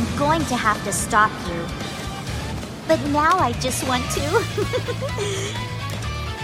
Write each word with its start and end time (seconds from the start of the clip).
I'm 0.00 0.16
going 0.16 0.40
to 0.46 0.56
have 0.56 0.82
to 0.84 0.92
stop 0.92 1.30
you. 1.46 1.66
But 2.88 2.98
now 3.10 3.38
I 3.38 3.52
just 3.60 3.86
want 3.86 4.02
to 4.12 4.22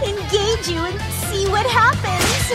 engage 0.04 0.68
you 0.68 0.84
and 0.84 1.00
see 1.24 1.48
what 1.48 1.64
happens. 1.64 2.52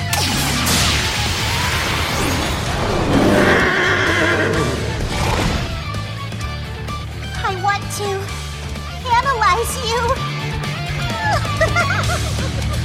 I 7.43 7.55
want 7.63 7.81
to 7.97 8.21
analyze 9.17 9.73
you. 9.89 10.01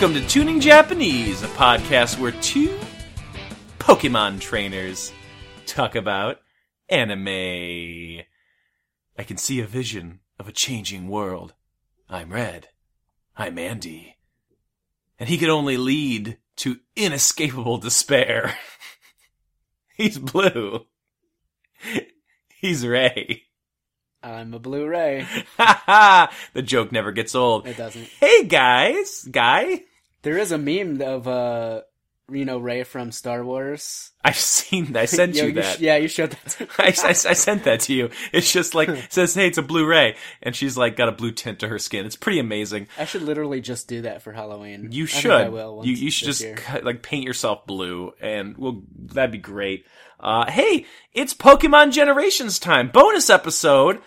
Welcome 0.00 0.22
to 0.22 0.28
Tuning 0.28 0.60
Japanese, 0.60 1.42
a 1.42 1.48
podcast 1.48 2.20
where 2.20 2.30
two 2.30 2.78
Pokemon 3.80 4.38
trainers 4.38 5.12
talk 5.66 5.96
about 5.96 6.40
anime. 6.88 7.26
I 7.26 9.24
can 9.26 9.36
see 9.36 9.58
a 9.58 9.66
vision 9.66 10.20
of 10.38 10.46
a 10.46 10.52
changing 10.52 11.08
world. 11.08 11.54
I'm 12.08 12.32
Red. 12.32 12.68
I'm 13.36 13.58
Andy. 13.58 14.16
And 15.18 15.28
he 15.28 15.36
can 15.36 15.50
only 15.50 15.76
lead 15.76 16.38
to 16.58 16.78
inescapable 16.94 17.78
despair. 17.78 18.56
He's 19.96 20.16
blue. 20.16 20.86
He's 22.60 22.86
Ray. 22.86 23.47
I'm 24.22 24.52
a 24.52 24.58
Blu-ray. 24.58 25.26
Ha 25.56 25.82
ha! 25.86 26.32
The 26.52 26.62
joke 26.62 26.90
never 26.92 27.12
gets 27.12 27.34
old. 27.34 27.66
It 27.66 27.76
doesn't. 27.76 28.04
Hey 28.20 28.44
guys! 28.44 29.26
Guy? 29.30 29.84
There 30.22 30.38
is 30.38 30.50
a 30.50 30.58
meme 30.58 31.00
of 31.00 31.28
uh, 31.28 31.82
Reno 32.26 32.58
Ray 32.58 32.82
from 32.82 33.12
Star 33.12 33.44
Wars. 33.44 34.10
I've 34.24 34.36
seen 34.36 34.96
I 34.96 35.04
sent 35.04 35.36
Yo, 35.36 35.46
you 35.46 35.52
that. 35.52 35.76
sh- 35.78 35.80
yeah, 35.80 35.96
you 35.96 36.08
showed 36.08 36.32
that. 36.32 36.46
To 36.50 36.68
I, 36.78 36.86
I, 36.88 37.10
I 37.10 37.12
sent 37.12 37.64
that 37.64 37.80
to 37.82 37.94
you. 37.94 38.10
It's 38.32 38.52
just 38.52 38.74
like 38.74 38.88
it 38.88 39.06
says, 39.12 39.34
"Hey, 39.34 39.46
it's 39.46 39.58
a 39.58 39.62
Blu-ray," 39.62 40.16
and 40.42 40.54
she's 40.54 40.76
like 40.76 40.96
got 40.96 41.08
a 41.08 41.12
blue 41.12 41.30
tint 41.30 41.60
to 41.60 41.68
her 41.68 41.78
skin. 41.78 42.04
It's 42.04 42.16
pretty 42.16 42.40
amazing. 42.40 42.88
I 42.98 43.04
should 43.04 43.22
literally 43.22 43.60
just 43.60 43.86
do 43.86 44.02
that 44.02 44.22
for 44.22 44.32
Halloween. 44.32 44.88
You 44.90 45.04
I 45.04 45.06
should. 45.06 45.30
I 45.30 45.48
will. 45.48 45.76
Once 45.76 45.88
you 45.88 45.94
you 45.94 46.10
should 46.10 46.26
just 46.26 46.44
cut, 46.56 46.82
like 46.82 47.02
paint 47.02 47.24
yourself 47.24 47.66
blue, 47.66 48.12
and 48.20 48.58
well, 48.58 48.82
that'd 48.98 49.30
be 49.30 49.38
great. 49.38 49.86
Uh, 50.20 50.50
hey, 50.50 50.86
it's 51.12 51.34
Pokemon 51.34 51.92
Generations 51.92 52.58
time, 52.58 52.88
bonus 52.88 53.30
episode, 53.30 54.00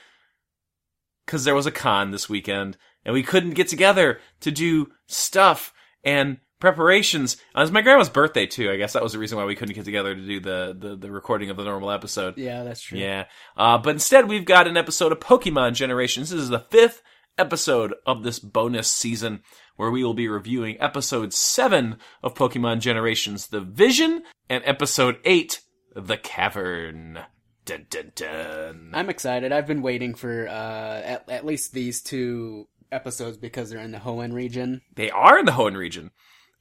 because 1.25 1.43
there 1.43 1.55
was 1.55 1.65
a 1.65 1.71
con 1.71 2.11
this 2.11 2.29
weekend, 2.29 2.77
and 3.05 3.13
we 3.13 3.23
couldn't 3.23 3.53
get 3.53 3.67
together 3.67 4.19
to 4.41 4.51
do 4.51 4.91
stuff 5.07 5.73
and 6.03 6.37
preparations. 6.59 7.37
Uh, 7.55 7.59
it 7.59 7.63
was 7.63 7.71
my 7.71 7.81
grandma's 7.81 8.09
birthday 8.09 8.45
too. 8.45 8.69
I 8.71 8.77
guess 8.77 8.93
that 8.93 9.03
was 9.03 9.13
the 9.13 9.19
reason 9.19 9.37
why 9.37 9.45
we 9.45 9.55
couldn't 9.55 9.75
get 9.75 9.85
together 9.85 10.15
to 10.15 10.21
do 10.21 10.39
the 10.39 10.75
the, 10.77 10.95
the 10.95 11.11
recording 11.11 11.49
of 11.49 11.57
the 11.57 11.63
normal 11.63 11.91
episode. 11.91 12.37
Yeah, 12.37 12.63
that's 12.63 12.81
true. 12.81 12.99
Yeah. 12.99 13.25
Uh, 13.57 13.77
but 13.77 13.91
instead, 13.91 14.27
we've 14.27 14.45
got 14.45 14.67
an 14.67 14.77
episode 14.77 15.11
of 15.11 15.19
Pokemon 15.19 15.73
Generations. 15.73 16.29
This 16.29 16.41
is 16.41 16.50
the 16.50 16.59
fifth 16.59 17.01
episode 17.38 17.94
of 18.05 18.23
this 18.23 18.39
bonus 18.39 18.89
season 18.89 19.41
where 19.75 19.91
we 19.91 20.03
will 20.03 20.13
be 20.13 20.27
reviewing 20.27 20.79
episode 20.79 21.33
seven 21.33 21.97
of 22.21 22.35
Pokemon 22.35 22.81
Generations, 22.81 23.47
The 23.47 23.61
Vision, 23.61 24.23
and 24.50 24.63
episode 24.66 25.17
eight, 25.25 25.61
The 25.96 26.18
Cavern. 26.18 27.19
Dun, 27.66 27.85
dun, 27.90 28.12
dun. 28.16 28.91
I'm 28.94 29.09
excited. 29.09 29.52
I've 29.52 29.68
been 29.68 29.81
waiting 29.81 30.16
for 30.16 30.47
uh, 30.47 31.02
at, 31.02 31.29
at 31.29 31.46
least 31.46 31.74
these 31.74 32.02
two 32.02 32.68
episodes 32.91 33.38
because 33.38 33.69
they're 33.69 33.79
in 33.79 33.91
the 33.91 34.00
Hoenn 34.00 34.34
region. 34.34 34.81
They 34.96 35.12
are 35.12 35.38
in 35.40 35.46
the 35.46 35.51
Hoenn 35.51 35.78
region, 35.78 36.12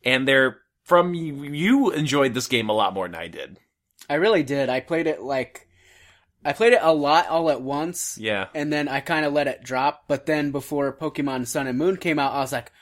and 0.05 0.29
they're 0.29 0.59
from 0.85 1.15
you. 1.15 1.45
You 1.45 1.91
enjoyed 1.91 2.35
this 2.35 2.47
game 2.49 2.69
a 2.69 2.75
lot 2.75 2.93
more 2.95 3.09
than 3.09 3.15
I 3.15 3.29
did. 3.29 3.59
I 4.09 4.15
really 4.15 4.43
did. 4.43 4.69
I 4.69 4.81
played 4.81 5.07
it 5.07 5.23
like 5.23 5.69
I 6.45 6.53
played 6.53 6.73
it 6.73 6.81
a 6.83 6.93
lot 6.93 7.29
all 7.29 7.51
at 7.51 7.63
once. 7.63 8.19
Yeah. 8.19 8.49
and 8.55 8.73
then 8.73 8.89
I 8.89 9.01
kind 9.01 9.25
of 9.25 9.33
let 9.33 9.49
it 9.49 9.63
drop. 9.63 10.05
But 10.09 10.27
then 10.27 10.51
before 10.53 10.97
Pokemon 10.97 11.47
Sun 11.47 11.67
and 11.67 11.79
Moon 11.79 11.97
came 11.97 12.19
out, 12.19 12.33
I 12.33 12.41
was 12.41 12.53
like, 12.53 12.73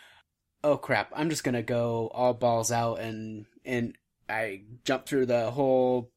"Oh 0.64 0.76
crap! 0.76 1.12
I'm 1.14 1.30
just 1.30 1.44
gonna 1.44 1.62
go 1.62 2.08
all 2.12 2.34
balls 2.34 2.72
out," 2.72 3.00
and 3.00 3.46
and 3.64 3.96
I 4.28 4.62
jumped 4.84 5.08
through 5.08 5.26
the 5.26 5.50
whole 5.50 6.10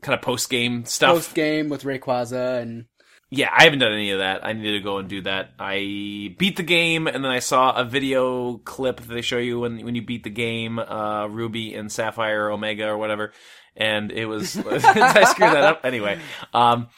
Kind 0.00 0.14
of 0.14 0.22
post 0.22 0.48
game 0.50 0.84
stuff. 0.84 1.14
post 1.14 1.34
game 1.34 1.68
with 1.68 1.84
Rayquaza, 1.84 2.60
and 2.60 2.86
Yeah, 3.30 3.50
I 3.54 3.64
haven't 3.64 3.80
done 3.80 3.92
any 3.92 4.10
of 4.10 4.18
that. 4.18 4.44
I 4.44 4.52
need 4.52 4.72
to 4.72 4.80
go 4.80 4.98
and 4.98 5.08
do 5.08 5.22
that. 5.22 5.50
I 5.58 6.34
beat 6.38 6.56
the 6.56 6.62
game, 6.62 7.06
and 7.06 7.24
then 7.24 7.30
I 7.30 7.40
saw 7.40 7.72
a 7.72 7.84
video 7.84 8.58
clip 8.58 8.98
that 9.00 9.08
they 9.08 9.22
show 9.22 9.38
you 9.38 9.60
when 9.60 9.84
when 9.84 9.94
you 9.94 10.02
beat 10.02 10.24
the 10.24 10.30
game, 10.30 10.78
uh, 10.78 11.26
Ruby 11.26 11.74
and 11.74 11.92
Sapphire 11.92 12.46
or 12.46 12.52
Omega 12.52 12.88
or 12.88 12.98
whatever, 12.98 13.32
and 13.76 14.10
it 14.10 14.26
was 14.26 14.56
I 14.66 15.24
screwed 15.24 15.52
that 15.52 15.64
up 15.64 15.80
anyway. 15.84 16.18
Um, 16.54 16.88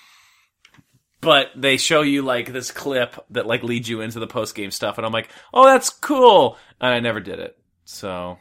but 1.22 1.50
they 1.56 1.76
show 1.76 2.02
you 2.02 2.22
like 2.22 2.52
this 2.52 2.70
clip 2.70 3.14
that 3.30 3.46
like 3.46 3.62
leads 3.62 3.88
you 3.88 4.00
into 4.00 4.18
the 4.20 4.26
post 4.26 4.54
game 4.54 4.70
stuff, 4.70 4.98
and 4.98 5.06
I'm 5.06 5.12
like, 5.12 5.28
oh, 5.54 5.64
that's 5.64 5.88
cool, 5.88 6.58
and 6.80 6.92
I 6.92 7.00
never 7.00 7.20
did 7.20 7.38
it. 7.38 7.56
So 7.84 8.38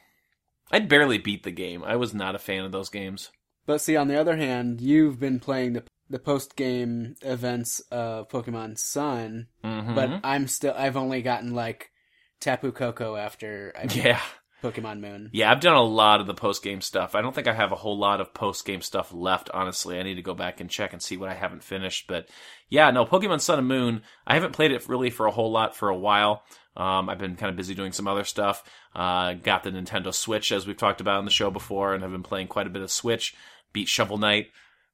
I 0.72 0.80
barely 0.80 1.18
beat 1.18 1.44
the 1.44 1.52
game. 1.52 1.84
I 1.84 1.96
was 1.96 2.14
not 2.14 2.36
a 2.36 2.40
fan 2.40 2.66
of 2.66 2.72
those 2.72 2.90
games. 2.90 3.30
But 3.66 3.82
see, 3.82 3.96
on 3.96 4.08
the 4.08 4.20
other 4.20 4.36
hand, 4.38 4.82
you've 4.82 5.20
been 5.20 5.40
playing 5.40 5.74
the 5.74 5.84
the 6.10 6.20
post 6.20 6.58
game 6.58 7.16
events 7.22 7.80
of 7.90 8.28
Pokemon 8.28 8.78
Sun, 8.78 9.48
Mhm. 9.64 9.96
but 9.96 10.20
I'm 10.26 10.48
still 10.50 10.74
I've 10.78 10.98
only 10.98 11.22
gotten 11.22 11.54
like 11.54 11.90
Tapu 12.42 12.74
Koko 12.74 13.16
after 13.16 13.72
I 13.78 13.84
yeah. 13.94 14.20
Pokemon 14.62 15.00
Moon. 15.00 15.30
Yeah, 15.34 15.52
I've 15.52 15.60
done 15.60 15.76
a 15.76 15.82
lot 15.82 16.22
of 16.22 16.28
the 16.28 16.34
post 16.34 16.64
game 16.64 16.82
stuff. 16.82 17.16
I 17.16 17.22
don't 17.22 17.34
think 17.34 17.48
I 17.48 17.54
have 17.54 17.72
a 17.72 17.76
whole 17.78 17.98
lot 17.98 18.22
of 18.22 18.34
post 18.34 18.66
game 18.66 18.82
stuff 18.82 19.14
left, 19.14 19.50
honestly. 19.54 20.00
I 20.00 20.04
need 20.04 20.16
to 20.16 20.22
go 20.22 20.34
back 20.34 20.60
and 20.60 20.70
check 20.70 20.94
and 20.94 21.02
see 21.02 21.18
what 21.18 21.30
I 21.30 21.34
haven't 21.34 21.64
finished. 21.64 22.06
But 22.08 22.28
yeah, 22.70 22.92
no, 22.92 23.06
Pokemon 23.06 23.42
Sun 23.42 23.60
and 23.60 23.68
Moon, 23.68 24.02
I 24.26 24.36
haven't 24.36 24.54
played 24.54 24.72
it 24.72 24.88
really 24.88 25.10
for 25.10 25.26
a 25.26 25.32
whole 25.32 25.52
lot 25.52 25.76
for 25.76 25.90
a 25.90 25.98
while. 25.98 26.44
Um, 26.78 27.10
I've 27.10 27.20
been 27.20 27.36
kind 27.36 27.50
of 27.50 27.58
busy 27.58 27.76
doing 27.76 27.92
some 27.92 28.08
other 28.08 28.24
stuff. 28.24 28.64
Uh, 28.96 29.34
got 29.34 29.64
the 29.64 29.72
Nintendo 29.72 30.14
Switch, 30.14 30.52
as 30.52 30.66
we've 30.66 30.78
talked 30.78 31.02
about 31.02 31.18
on 31.18 31.26
the 31.26 31.32
show 31.32 31.52
before, 31.52 31.94
and 31.94 32.04
I've 32.04 32.12
been 32.12 32.24
playing 32.24 32.48
quite 32.48 32.68
a 32.68 32.72
bit 32.72 32.82
of 32.82 32.92
Switch. 32.92 33.36
Beat 33.74 33.88
Shovel 33.88 34.18
Knight. 34.18 34.48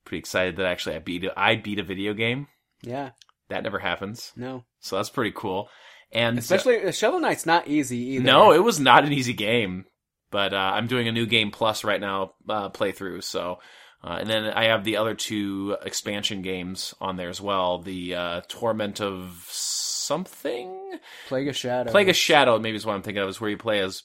Pretty 0.05 0.19
excited 0.19 0.55
that 0.55 0.65
actually 0.65 0.95
I 0.95 0.99
beat 0.99 1.25
I 1.35 1.55
beat 1.55 1.79
a 1.79 1.83
video 1.83 2.13
game. 2.13 2.47
Yeah, 2.81 3.11
That 3.49 3.63
never 3.63 3.79
happens. 3.79 4.31
no, 4.35 4.63
So 4.79 4.95
that's 4.95 5.09
pretty 5.09 5.33
cool. 5.35 5.69
And 6.11 6.37
especially 6.37 6.83
uh, 6.83 6.91
Shovel 6.91 7.19
Knight's 7.19 7.45
not 7.45 7.67
easy 7.67 7.97
either. 7.97 8.23
no, 8.23 8.53
it 8.53 8.63
was 8.63 8.79
not 8.79 9.03
an 9.03 9.13
easy 9.13 9.33
game, 9.33 9.85
but 10.31 10.53
uh, 10.53 10.71
I'm 10.75 10.87
doing 10.87 11.07
a 11.07 11.11
new 11.11 11.25
game 11.25 11.51
plus 11.51 11.83
right 11.83 11.99
now 11.99 12.33
uh, 12.47 12.69
playthrough. 12.69 13.23
So, 13.23 13.59
uh, 14.03 14.17
and 14.21 14.29
then 14.29 14.45
I 14.45 14.65
have 14.65 14.83
the 14.83 14.97
other 14.97 15.15
two 15.15 15.75
expansion 15.83 16.41
games 16.41 16.93
on 17.01 17.17
there 17.17 17.29
as 17.29 17.41
well. 17.41 17.79
The 17.79 18.15
uh, 18.15 18.41
Torment 18.47 19.01
of 19.01 19.45
something, 19.49 20.99
Plague 21.27 21.49
of 21.49 21.57
Shadow. 21.57 21.91
Plague 21.91 22.09
of 22.09 22.15
Shadow, 22.15 22.57
maybe 22.59 22.77
is 22.77 22.85
what 22.85 22.95
I'm 22.95 23.01
thinking 23.01 23.21
of. 23.21 23.29
Is 23.29 23.41
where 23.41 23.49
you 23.49 23.57
play 23.57 23.79
as 23.79 24.03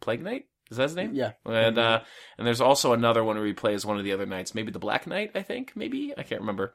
Plague 0.00 0.22
Knight. 0.22 0.44
Is 0.70 0.76
that 0.76 0.84
his 0.84 0.96
name? 0.96 1.14
Yeah. 1.14 1.32
And 1.46 1.78
uh, 1.78 2.00
and 2.36 2.46
there's 2.46 2.60
also 2.60 2.92
another 2.92 3.24
one 3.24 3.36
where 3.36 3.46
you 3.46 3.54
play 3.54 3.72
as 3.74 3.86
one 3.86 3.96
of 3.96 4.04
the 4.04 4.12
other 4.12 4.26
knights, 4.26 4.54
maybe 4.54 4.70
the 4.70 4.78
Black 4.78 5.06
Knight. 5.06 5.30
I 5.34 5.42
think 5.42 5.72
maybe 5.74 6.12
I 6.16 6.22
can't 6.22 6.42
remember. 6.42 6.74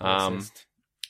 Um, 0.00 0.38
Racist. 0.38 0.64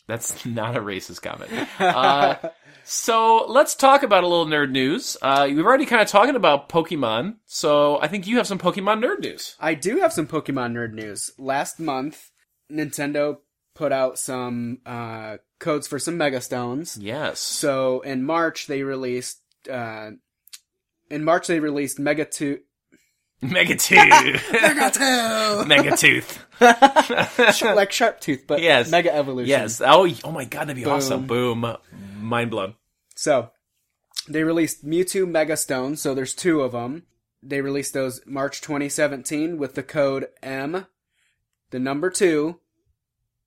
That's 0.08 0.44
not 0.44 0.76
a 0.76 0.80
racist 0.80 1.22
comment. 1.22 1.52
Uh, 1.78 2.34
so 2.82 3.44
let's 3.46 3.76
talk 3.76 4.02
about 4.02 4.24
a 4.24 4.26
little 4.26 4.46
nerd 4.46 4.72
news. 4.72 5.16
Uh, 5.22 5.46
we've 5.48 5.64
already 5.64 5.86
kind 5.86 6.02
of 6.02 6.08
talking 6.08 6.34
about 6.34 6.68
Pokemon, 6.68 7.36
so 7.46 8.00
I 8.00 8.08
think 8.08 8.26
you 8.26 8.38
have 8.38 8.46
some 8.48 8.58
Pokemon 8.58 9.04
nerd 9.04 9.20
news. 9.20 9.54
I 9.60 9.74
do 9.74 9.98
have 9.98 10.12
some 10.12 10.26
Pokemon 10.26 10.72
nerd 10.72 10.94
news. 10.94 11.30
Last 11.38 11.78
month, 11.78 12.30
Nintendo 12.72 13.36
put 13.74 13.92
out 13.92 14.18
some 14.18 14.78
uh, 14.84 15.36
codes 15.60 15.86
for 15.86 15.98
some 15.98 16.16
Mega 16.16 16.40
Stones. 16.40 16.98
Yes. 17.00 17.38
So 17.38 18.00
in 18.00 18.24
March 18.24 18.66
they 18.66 18.82
released. 18.82 19.40
Uh, 19.70 20.10
in 21.10 21.24
March 21.24 21.46
they 21.46 21.60
released 21.60 21.98
Mega 21.98 22.24
Two. 22.24 22.60
Megatooth. 23.42 24.52
Mega 24.52 24.90
Tooth. 25.60 25.68
Mega 25.68 25.96
Tooth. 25.96 26.44
like 27.76 27.92
Sharp 27.92 28.20
Tooth, 28.20 28.44
but 28.46 28.60
Yes. 28.60 28.90
Mega 28.90 29.14
Evolution. 29.14 29.48
yes. 29.48 29.80
Oh, 29.84 30.08
oh 30.24 30.32
my 30.32 30.44
god, 30.44 30.62
that'd 30.68 30.76
be 30.76 30.84
Boom. 30.84 30.92
awesome. 30.94 31.26
Boom. 31.26 31.76
Mind 32.18 32.50
blown. 32.50 32.74
So 33.14 33.50
they 34.28 34.42
released 34.42 34.84
Mewtwo 34.84 35.28
Mega 35.28 35.56
Stones. 35.56 36.00
So 36.02 36.14
there's 36.14 36.34
two 36.34 36.60
of 36.62 36.72
them. 36.72 37.04
they 37.42 37.60
released 37.60 37.94
those 37.94 38.20
March 38.26 38.60
2017 38.60 39.56
with 39.58 39.74
the 39.76 39.82
code 39.84 40.26
M, 40.42 40.86
the 41.70 41.78
number 41.78 42.10
two, 42.10 42.58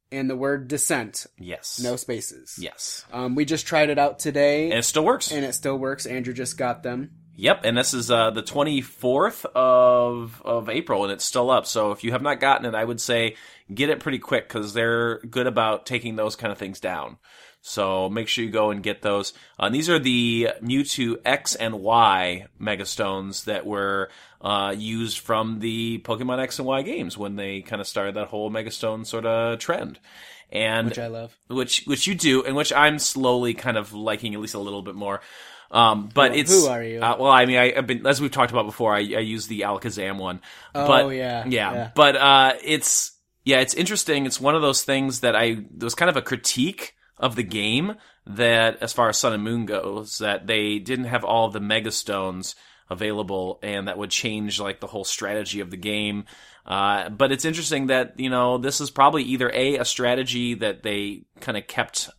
and 0.10 0.30
the 0.30 0.36
word 0.38 0.68
descent. 0.70 1.26
Yes. 1.38 1.82
No 1.84 1.98
spaces. 1.98 2.56
Yes. 2.58 3.06
Um, 3.12 3.36
we 3.36 3.44
just 3.46 3.68
tried 3.68 3.90
it 3.90 4.00
out 4.00 4.20
today, 4.20 4.70
And 4.70 4.80
it 4.80 4.84
still 4.84 5.04
works. 5.04 5.32
and 5.32 5.44
it 5.44 5.54
still 5.54 5.78
works. 5.78 6.06
Andrew 6.06 6.34
just 6.34 6.58
got 6.58 6.84
them. 6.84 7.12
Yep, 7.36 7.62
and 7.64 7.78
this 7.78 7.94
is 7.94 8.12
uh, 8.12 8.32
the 8.32 8.44
24th 8.44 9.46
of 9.56 10.42
of 10.44 10.70
April, 10.70 11.04
and 11.04 11.14
it's 11.14 11.26
still 11.26 11.50
up. 11.50 11.66
So 11.66 11.92
if 11.92 12.04
you 12.04 12.12
have 12.12 12.22
not 12.22 12.40
gotten 12.40 12.66
it, 12.66 12.76
I 12.76 12.84
would 12.84 13.02
say 13.02 13.36
get 13.74 13.90
it 13.90 14.00
pretty 14.00 14.20
quick 14.20 14.48
because 14.48 14.74
they're 14.74 15.20
good 15.20 15.48
about 15.48 15.86
taking 15.86 16.16
those 16.16 16.36
kind 16.36 16.52
of 16.52 16.58
things 16.58 16.80
down. 16.80 17.18
So 17.62 18.10
make 18.10 18.28
sure 18.28 18.44
you 18.44 18.50
go 18.50 18.72
and 18.72 18.82
get 18.82 19.02
those. 19.02 19.34
Uh, 19.60 19.66
and 19.66 19.76
these 19.76 19.90
are 19.90 20.00
the 20.00 20.50
Mewtwo 20.62 21.18
X 21.24 21.56
and 21.56 21.80
Y 21.80 22.48
Megastones 22.60 23.46
that 23.46 23.66
were 23.66 24.10
uh, 24.42 24.74
used 24.76 25.20
from 25.20 25.60
the 25.60 26.00
Pokemon 26.00 26.40
X 26.40 26.58
and 26.60 26.68
Y 26.68 26.82
games 26.82 27.18
when 27.18 27.36
they 27.36 27.62
kind 27.62 27.80
of 27.80 27.88
started 27.88 28.16
that 28.16 28.28
whole 28.28 28.50
Megastone 28.50 29.06
sort 29.06 29.26
of 29.26 29.60
trend. 29.60 30.00
And 30.52 30.90
Which 30.90 31.00
I 31.00 31.08
love. 31.08 31.38
which 31.48 31.86
which 31.86 32.08
you 32.08 32.16
do, 32.16 32.44
and 32.44 32.58
which 32.58 32.74
I'm 32.74 33.00
slowly 33.00 33.54
kind 33.54 33.78
of 33.78 33.94
liking 33.94 34.34
at 34.34 34.42
least 34.42 34.54
a 34.56 34.60
little 34.60 34.82
bit 34.82 34.96
more. 34.96 35.22
Um, 35.72 36.10
but 36.14 36.34
Who- 36.34 36.40
it's 36.40 36.52
who 36.52 36.68
are 36.68 36.84
you? 36.84 37.02
Uh, 37.02 37.16
well, 37.18 37.32
I 37.32 37.46
mean, 37.46 37.58
I, 37.58 37.74
I've 37.76 37.88
been 37.88 38.06
as 38.06 38.20
we've 38.20 38.32
talked 38.32 38.52
about 38.52 38.66
before. 38.66 38.94
I, 38.94 39.00
I 39.00 39.20
use 39.20 39.48
the 39.48 39.62
Alakazam 39.62 40.18
one. 40.18 40.42
Oh, 40.76 40.86
but, 40.86 41.08
yeah, 41.16 41.46
yeah, 41.48 41.74
yeah. 41.74 41.92
But 41.96 42.18
uh, 42.18 42.54
it's 42.64 43.14
yeah, 43.46 43.60
it's 43.62 43.74
interesting. 43.74 44.26
It's 44.26 44.40
one 44.40 44.56
of 44.56 44.62
those 44.62 44.84
things 44.84 45.22
that 45.22 45.36
I 45.36 45.54
there 45.54 45.86
was 45.86 45.96
kind 45.96 46.10
of 46.10 46.18
a 46.18 46.22
critique 46.22 46.94
of 47.18 47.36
the 47.36 47.44
game 47.44 47.96
that, 48.26 48.82
as 48.82 48.94
far 48.94 49.10
as 49.10 49.18
Sun 49.18 49.34
and 49.34 49.44
Moon 49.44 49.66
goes, 49.66 50.18
that 50.18 50.46
they 50.48 50.80
didn't 50.80 51.06
have 51.06 51.24
all 51.24 51.50
the 51.50 51.60
Mega 51.60 51.92
Stones 51.92 52.56
available, 52.90 53.60
and 53.64 53.88
that 53.88 53.98
would 53.98 54.12
change 54.12 54.60
like 54.60 54.82
the 54.82 54.88
whole 54.88 55.06
strategy 55.06 55.62
of 55.62 55.72
the 55.72 55.78
game. 55.78 56.26
Uh, 56.66 57.10
but 57.10 57.32
it's 57.32 57.46
interesting 57.46 57.88
that 57.88 58.20
you 58.20 58.30
know 58.30 58.58
this 58.58 58.82
is 58.82 58.92
probably 58.92 59.24
either 59.24 59.50
a 59.54 59.78
a 59.78 59.86
strategy 59.86 60.56
that 60.56 60.84
they 60.84 61.24
kind 61.40 61.58
of 61.58 61.66
kept 61.66 62.10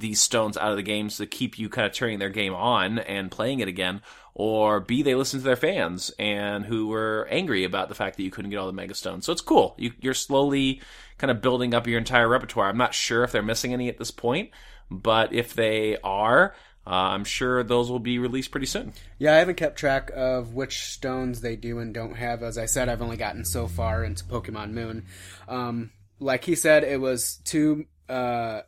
these 0.00 0.20
stones 0.20 0.56
out 0.56 0.70
of 0.70 0.76
the 0.76 0.82
games 0.82 1.16
to 1.16 1.26
keep 1.26 1.58
you 1.58 1.68
kind 1.68 1.86
of 1.86 1.92
turning 1.92 2.18
their 2.18 2.28
game 2.28 2.54
on 2.54 2.98
and 2.98 3.30
playing 3.30 3.60
it 3.60 3.68
again, 3.68 4.02
or 4.34 4.80
B, 4.80 5.02
they 5.02 5.14
listen 5.14 5.40
to 5.40 5.44
their 5.44 5.56
fans 5.56 6.12
and 6.18 6.64
who 6.64 6.88
were 6.88 7.26
angry 7.30 7.64
about 7.64 7.88
the 7.88 7.94
fact 7.94 8.16
that 8.16 8.22
you 8.22 8.30
couldn't 8.30 8.50
get 8.50 8.58
all 8.58 8.66
the 8.66 8.72
mega 8.72 8.94
stones. 8.94 9.26
So 9.26 9.32
it's 9.32 9.40
cool. 9.40 9.74
You, 9.78 9.92
you're 10.00 10.14
slowly 10.14 10.80
kind 11.18 11.30
of 11.30 11.42
building 11.42 11.74
up 11.74 11.86
your 11.86 11.98
entire 11.98 12.28
repertoire. 12.28 12.68
I'm 12.68 12.78
not 12.78 12.94
sure 12.94 13.24
if 13.24 13.32
they're 13.32 13.42
missing 13.42 13.72
any 13.72 13.88
at 13.88 13.98
this 13.98 14.12
point, 14.12 14.50
but 14.90 15.32
if 15.32 15.54
they 15.54 15.96
are, 16.04 16.54
uh, 16.86 16.90
I'm 16.90 17.24
sure 17.24 17.62
those 17.62 17.90
will 17.90 17.98
be 17.98 18.18
released 18.18 18.50
pretty 18.50 18.66
soon. 18.66 18.92
Yeah, 19.18 19.34
I 19.34 19.38
haven't 19.38 19.56
kept 19.56 19.76
track 19.76 20.10
of 20.14 20.54
which 20.54 20.84
stones 20.84 21.40
they 21.40 21.56
do 21.56 21.80
and 21.80 21.92
don't 21.92 22.14
have. 22.14 22.42
As 22.42 22.56
I 22.56 22.66
said, 22.66 22.88
I've 22.88 23.02
only 23.02 23.18
gotten 23.18 23.44
so 23.44 23.66
far 23.66 24.04
into 24.04 24.24
Pokemon 24.24 24.70
Moon. 24.70 25.04
Um, 25.48 25.90
like 26.20 26.44
he 26.44 26.54
said, 26.54 26.84
it 26.84 27.00
was 27.00 27.40
two 27.44 27.86
uh, 28.08 28.62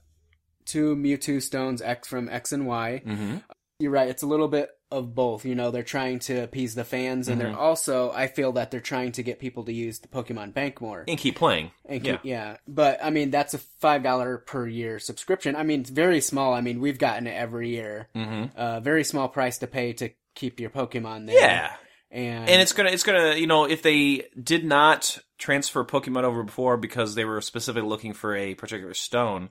two 0.65 0.97
Mewtwo 0.97 1.43
stones 1.43 1.83
X 1.83 2.09
from 2.09 2.29
X 2.29 2.53
and 2.53 2.67
Y. 2.67 3.03
Mm-hmm. 3.05 3.37
You're 3.79 3.93
right. 3.93 4.09
It's 4.09 4.23
a 4.23 4.27
little 4.27 4.49
bit 4.49 4.69
of 4.91 5.15
both. 5.15 5.45
You 5.47 5.55
know, 5.55 5.71
they're 5.71 5.83
trying 5.83 6.19
to 6.21 6.43
appease 6.43 6.75
the 6.75 6.85
fans, 6.85 7.29
and 7.29 7.41
Mm-hmm. 7.41 7.53
they're 7.53 7.59
also, 7.59 8.11
I 8.13 8.27
feel 8.27 8.53
that 8.53 8.71
they're 8.71 8.81
trying 8.81 9.13
to 9.13 9.23
get 9.23 9.39
people 9.39 9.65
to 9.65 9.73
use 9.73 10.01
the 10.01 10.09
Pokemon 10.09 10.53
Bank 10.53 10.81
more. 10.83 11.05
And 11.09 11.17
keep 11.19 11.37
playing. 11.37 11.71
And 11.87 12.05
yeah. 12.05 12.13
keep- 12.13 12.25
yeah. 12.25 12.57
But 12.69 13.03
I 13.03 13.11
mean, 13.11 13.31
that's 13.31 13.55
a 13.55 13.59
five 13.59 14.03
dollar 14.03 14.39
per 14.39 14.67
year 14.67 14.99
subscription. 14.99 15.57
I 15.57 15.63
mean, 15.63 15.81
it's 15.81 15.91
very 15.91 16.21
small. 16.21 16.53
I 16.53 16.61
mean, 16.61 16.81
we've 16.81 16.99
gotten 16.99 17.27
it 17.27 17.33
every 17.33 17.71
year. 17.71 18.09
Mm-hmm. 18.15 18.57
Uh, 18.57 18.81
very 18.81 19.05
small 19.05 19.29
price 19.29 19.59
to 19.59 19.67
pay 19.67 19.93
to 19.95 20.11
keep 20.35 20.61
your 20.61 20.71
Pokemon 20.71 21.27
there. 21.27 21.41
Yeah. 21.41 21.73
And, 22.13 22.51
and 22.51 22.61
it's 22.61 22.73
gonna 22.73 22.91
it's 22.91 23.05
gonna 23.05 23.37
you 23.37 23.47
know 23.47 23.67
if 23.67 23.83
they 23.83 24.25
did 24.43 24.65
not 24.65 25.17
transfer 25.39 25.85
Pokemon 25.85 26.25
over 26.25 26.43
before 26.43 26.77
because 26.77 27.15
they 27.15 27.25
were 27.25 27.41
specifically 27.41 27.89
looking 27.89 28.15
for 28.15 28.35
a 28.35 28.55
particular 28.57 28.95
stone, 28.95 29.51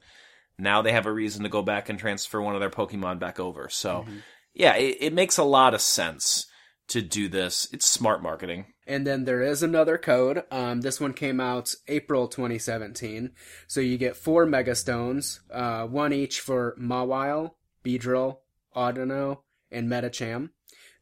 now 0.59 0.81
they 0.81 0.91
have 0.91 1.05
a 1.05 1.11
reason 1.11 1.43
to 1.43 1.49
go 1.49 1.61
back 1.61 1.89
and 1.89 1.97
transfer 1.97 2.41
one 2.41 2.55
of 2.55 2.61
their 2.61 2.69
Pokemon 2.69 3.19
back 3.19 3.39
over. 3.39 3.69
So 3.69 4.05
yeah, 4.53 4.75
it, 4.75 4.97
it 4.99 5.13
makes 5.13 5.37
a 5.37 5.43
lot 5.43 5.73
of 5.73 5.81
sense 5.81 6.45
to 6.89 7.01
do 7.01 7.29
this. 7.29 7.67
It's 7.71 7.85
smart 7.85 8.21
marketing. 8.21 8.65
And 8.85 9.05
then 9.05 9.23
there 9.23 9.41
is 9.41 9.61
another 9.61 9.97
code. 9.97 10.43
Um, 10.51 10.81
this 10.81 10.99
one 10.99 11.13
came 11.13 11.39
out 11.39 11.73
April 11.87 12.27
2017. 12.27 13.31
So 13.67 13.79
you 13.79 13.97
get 13.97 14.17
four 14.17 14.45
Mega 14.45 14.75
Stones, 14.75 15.41
uh, 15.53 15.85
one 15.85 16.11
each 16.11 16.39
for 16.39 16.75
Mawile, 16.79 17.51
Beedrill, 17.85 18.37
Audino, 18.75 19.37
and 19.71 19.87
Medicham. 19.87 20.49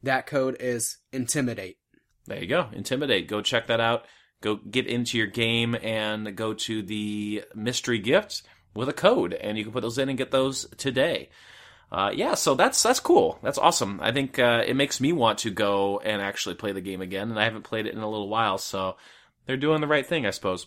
That 0.02 0.26
code 0.26 0.56
is 0.60 0.98
Intimidate. 1.12 1.78
There 2.26 2.40
you 2.40 2.46
go. 2.46 2.68
Intimidate. 2.72 3.26
Go 3.26 3.40
check 3.40 3.66
that 3.68 3.80
out. 3.80 4.04
Go 4.42 4.56
get 4.56 4.86
into 4.86 5.18
your 5.18 5.26
game 5.26 5.74
and 5.74 6.36
go 6.36 6.52
to 6.54 6.82
the 6.82 7.44
mystery 7.54 7.98
gifts 7.98 8.42
with 8.74 8.88
a 8.88 8.92
code, 8.92 9.34
and 9.34 9.56
you 9.58 9.64
can 9.64 9.72
put 9.72 9.82
those 9.82 9.98
in 9.98 10.08
and 10.08 10.18
get 10.18 10.30
those 10.30 10.66
today. 10.76 11.30
Uh, 11.90 12.10
yeah, 12.14 12.34
so 12.34 12.54
that's 12.54 12.82
that's 12.82 13.00
cool. 13.00 13.38
That's 13.42 13.58
awesome. 13.58 13.98
I 14.02 14.12
think 14.12 14.38
uh, 14.38 14.62
it 14.66 14.76
makes 14.76 15.00
me 15.00 15.12
want 15.12 15.38
to 15.40 15.50
go 15.50 15.98
and 16.00 16.20
actually 16.20 16.54
play 16.54 16.72
the 16.72 16.80
game 16.80 17.00
again, 17.00 17.30
and 17.30 17.40
I 17.40 17.44
haven't 17.44 17.62
played 17.62 17.86
it 17.86 17.94
in 17.94 18.00
a 18.00 18.10
little 18.10 18.28
while, 18.28 18.58
so 18.58 18.96
they're 19.46 19.56
doing 19.56 19.80
the 19.80 19.86
right 19.86 20.06
thing, 20.06 20.26
I 20.26 20.30
suppose. 20.30 20.66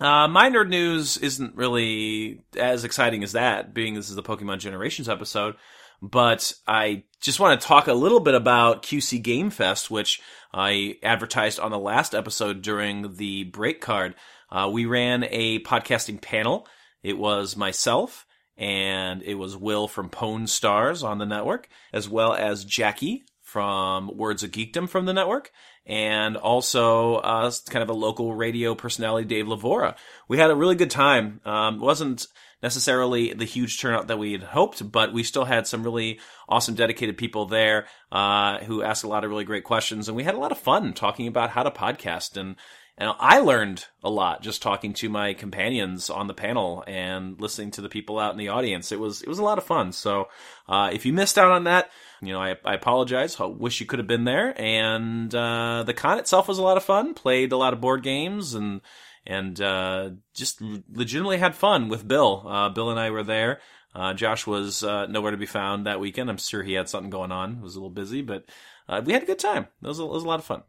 Uh, 0.00 0.28
my 0.28 0.48
nerd 0.48 0.68
news 0.68 1.16
isn't 1.16 1.56
really 1.56 2.42
as 2.56 2.84
exciting 2.84 3.22
as 3.22 3.32
that, 3.32 3.74
being 3.74 3.94
this 3.94 4.08
is 4.08 4.16
the 4.16 4.22
Pokemon 4.22 4.60
Generations 4.60 5.08
episode. 5.08 5.56
But 6.00 6.52
I 6.66 7.02
just 7.20 7.40
want 7.40 7.60
to 7.60 7.66
talk 7.66 7.88
a 7.88 7.92
little 7.92 8.20
bit 8.20 8.34
about 8.34 8.84
QC 8.84 9.20
Game 9.20 9.50
Fest, 9.50 9.90
which 9.90 10.22
I 10.54 10.96
advertised 11.02 11.58
on 11.58 11.72
the 11.72 11.78
last 11.78 12.14
episode 12.14 12.62
during 12.62 13.16
the 13.16 13.44
break 13.44 13.80
card. 13.80 14.14
Uh, 14.50 14.70
we 14.72 14.86
ran 14.86 15.24
a 15.28 15.58
podcasting 15.60 16.20
panel. 16.20 16.68
It 17.08 17.16
was 17.16 17.56
myself 17.56 18.26
and 18.58 19.22
it 19.22 19.36
was 19.36 19.56
Will 19.56 19.88
from 19.88 20.10
Pwn 20.10 20.46
Stars 20.46 21.02
on 21.02 21.16
the 21.16 21.24
network, 21.24 21.68
as 21.90 22.06
well 22.06 22.34
as 22.34 22.66
Jackie 22.66 23.24
from 23.40 24.14
Words 24.14 24.42
of 24.42 24.50
Geekdom 24.50 24.90
from 24.90 25.06
the 25.06 25.14
network, 25.14 25.50
and 25.86 26.36
also 26.36 27.14
uh, 27.14 27.50
kind 27.70 27.82
of 27.82 27.88
a 27.88 27.94
local 27.94 28.34
radio 28.34 28.74
personality, 28.74 29.26
Dave 29.26 29.46
Lavora. 29.46 29.96
We 30.28 30.36
had 30.36 30.50
a 30.50 30.56
really 30.56 30.74
good 30.74 30.90
time. 30.90 31.40
Um, 31.46 31.80
wasn't 31.80 32.26
necessarily 32.62 33.32
the 33.32 33.46
huge 33.46 33.80
turnout 33.80 34.08
that 34.08 34.18
we 34.18 34.32
had 34.32 34.42
hoped, 34.42 34.92
but 34.92 35.14
we 35.14 35.22
still 35.22 35.46
had 35.46 35.66
some 35.66 35.82
really 35.82 36.20
awesome, 36.46 36.74
dedicated 36.74 37.16
people 37.16 37.46
there 37.46 37.86
uh, 38.12 38.58
who 38.58 38.82
asked 38.82 39.04
a 39.04 39.08
lot 39.08 39.24
of 39.24 39.30
really 39.30 39.44
great 39.44 39.64
questions, 39.64 40.08
and 40.08 40.16
we 40.16 40.24
had 40.24 40.34
a 40.34 40.38
lot 40.38 40.52
of 40.52 40.58
fun 40.58 40.92
talking 40.92 41.26
about 41.26 41.50
how 41.50 41.62
to 41.62 41.70
podcast 41.70 42.36
and. 42.36 42.56
And 43.00 43.12
I 43.20 43.38
learned 43.38 43.86
a 44.02 44.10
lot 44.10 44.42
just 44.42 44.60
talking 44.60 44.92
to 44.94 45.08
my 45.08 45.32
companions 45.32 46.10
on 46.10 46.26
the 46.26 46.34
panel 46.34 46.82
and 46.84 47.40
listening 47.40 47.70
to 47.72 47.80
the 47.80 47.88
people 47.88 48.18
out 48.18 48.32
in 48.32 48.38
the 48.38 48.48
audience. 48.48 48.90
It 48.90 48.98
was 48.98 49.22
it 49.22 49.28
was 49.28 49.38
a 49.38 49.44
lot 49.44 49.56
of 49.56 49.62
fun. 49.64 49.92
So 49.92 50.28
uh, 50.68 50.90
if 50.92 51.06
you 51.06 51.12
missed 51.12 51.38
out 51.38 51.52
on 51.52 51.64
that, 51.64 51.90
you 52.20 52.32
know 52.32 52.42
I, 52.42 52.56
I 52.64 52.74
apologize. 52.74 53.38
I 53.40 53.44
wish 53.44 53.78
you 53.78 53.86
could 53.86 54.00
have 54.00 54.08
been 54.08 54.24
there. 54.24 54.52
And 54.60 55.32
uh, 55.32 55.84
the 55.84 55.94
con 55.94 56.18
itself 56.18 56.48
was 56.48 56.58
a 56.58 56.62
lot 56.62 56.76
of 56.76 56.82
fun. 56.82 57.14
Played 57.14 57.52
a 57.52 57.56
lot 57.56 57.72
of 57.72 57.80
board 57.80 58.02
games 58.02 58.54
and 58.54 58.80
and 59.24 59.60
uh, 59.60 60.10
just 60.34 60.60
legitimately 60.60 61.38
had 61.38 61.54
fun 61.54 61.88
with 61.88 62.08
Bill. 62.08 62.44
Uh, 62.48 62.68
Bill 62.70 62.90
and 62.90 62.98
I 62.98 63.10
were 63.10 63.22
there. 63.22 63.60
Uh, 63.94 64.12
Josh 64.12 64.44
was 64.44 64.82
uh, 64.82 65.06
nowhere 65.06 65.30
to 65.30 65.36
be 65.36 65.46
found 65.46 65.86
that 65.86 66.00
weekend. 66.00 66.30
I'm 66.30 66.36
sure 66.36 66.64
he 66.64 66.72
had 66.72 66.88
something 66.88 67.10
going 67.10 67.30
on. 67.30 67.58
It 67.58 67.62
was 67.62 67.76
a 67.76 67.78
little 67.78 67.90
busy, 67.90 68.22
but 68.22 68.44
we 69.04 69.12
had 69.12 69.22
a 69.22 69.26
good 69.26 69.38
time. 69.38 69.68
It 69.82 69.86
was 69.86 70.00
a, 70.00 70.02
it 70.02 70.10
was 70.10 70.24
a 70.24 70.28
lot 70.28 70.40
of 70.40 70.44
fun. 70.44 70.62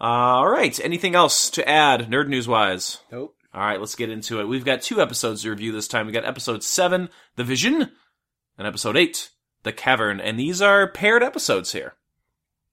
Uh, 0.00 0.04
all 0.04 0.48
right. 0.48 0.78
Anything 0.84 1.14
else 1.14 1.50
to 1.50 1.68
add, 1.68 2.10
nerd 2.10 2.28
news 2.28 2.48
wise? 2.48 2.98
Nope. 3.10 3.36
All 3.54 3.60
right, 3.60 3.78
let's 3.78 3.94
get 3.94 4.10
into 4.10 4.40
it. 4.40 4.48
We've 4.48 4.64
got 4.64 4.82
two 4.82 5.00
episodes 5.00 5.42
to 5.42 5.50
review 5.50 5.70
this 5.70 5.86
time. 5.86 6.06
We 6.06 6.12
got 6.12 6.24
episode 6.24 6.64
seven, 6.64 7.08
The 7.36 7.44
Vision, 7.44 7.92
and 8.58 8.66
episode 8.66 8.96
eight, 8.96 9.30
The 9.62 9.72
Cavern. 9.72 10.20
And 10.20 10.36
these 10.36 10.60
are 10.60 10.90
paired 10.90 11.22
episodes 11.22 11.70
here. 11.70 11.94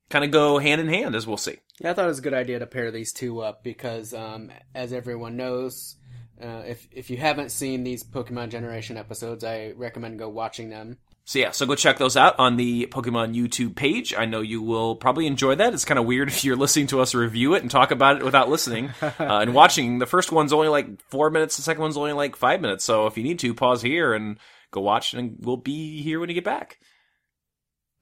Kind 0.10 0.25
of 0.25 0.32
go 0.32 0.58
hand 0.58 0.82
in 0.82 0.88
hand, 0.88 1.13
as 1.13 1.28
we'll 1.28 1.38
see. 1.38 1.58
Yeah, 1.80 1.92
I 1.92 1.94
thought 1.94 2.06
it 2.06 2.08
was 2.10 2.20
a 2.20 2.24
good 2.24 2.34
idea 2.34 2.58
to 2.58 2.66
pair 2.66 2.90
these 2.90 3.13
two 3.13 3.42
up 3.42 3.63
because, 3.63 4.13
um, 4.13 4.51
as 4.74 4.92
everyone 4.92 5.38
knows, 5.38 5.98
uh, 6.42 6.63
if 6.66 6.88
if 6.92 7.10
you 7.12 7.18
haven't 7.18 7.51
seen 7.51 7.84
these 7.84 8.04
Pokemon 8.04 8.50
Generation 8.50 8.98
episodes, 8.98 9.44
I 9.44 9.74
recommend 9.75 10.18
go 10.20 10.30
watching 10.30 10.70
them. 10.70 10.98
So 11.32 11.40
yeah, 11.40 11.52
so 11.52 11.66
go 11.66 11.76
check 11.76 11.98
those 11.98 12.18
out 12.18 12.38
on 12.40 12.58
the 12.58 12.88
Pokemon 12.88 13.34
YouTube 13.38 13.74
page. 13.74 14.14
I 14.14 14.26
know 14.26 14.42
you 14.42 14.62
will 14.62 14.98
probably 14.98 15.28
enjoy 15.28 15.56
that. 15.56 15.74
It's 15.74 15.86
kind 15.86 15.98
of 15.98 16.06
weird 16.06 16.28
if 16.28 16.44
you're 16.44 16.58
listening 16.58 16.88
to 16.88 17.00
us 17.00 17.16
review 17.16 17.54
it 17.54 17.62
and 17.62 17.72
talk 17.72 17.92
about 17.92 18.18
it 18.18 18.26
without 18.26 18.50
listening 18.50 18.90
uh, 19.02 19.14
and 19.18 19.54
watching. 19.54 20.00
The 20.00 20.06
first 20.06 20.34
one's 20.34 20.52
only 20.52 20.68
like 20.68 21.02
four 21.04 21.30
minutes. 21.30 21.56
The 21.56 21.62
second 21.62 21.84
one's 21.84 21.96
only 21.96 22.12
like 22.12 22.36
five 22.36 22.60
minutes. 22.60 22.84
So 22.84 23.08
if 23.08 23.16
you 23.16 23.24
need 23.24 23.40
to, 23.40 23.54
pause 23.54 23.82
here 23.82 24.14
and 24.14 24.40
go 24.72 24.82
watch, 24.82 25.14
and 25.14 25.38
we'll 25.40 25.56
be 25.56 26.02
here 26.02 26.20
when 26.20 26.28
you 26.28 26.36
get 26.36 26.44
back. 26.44 26.80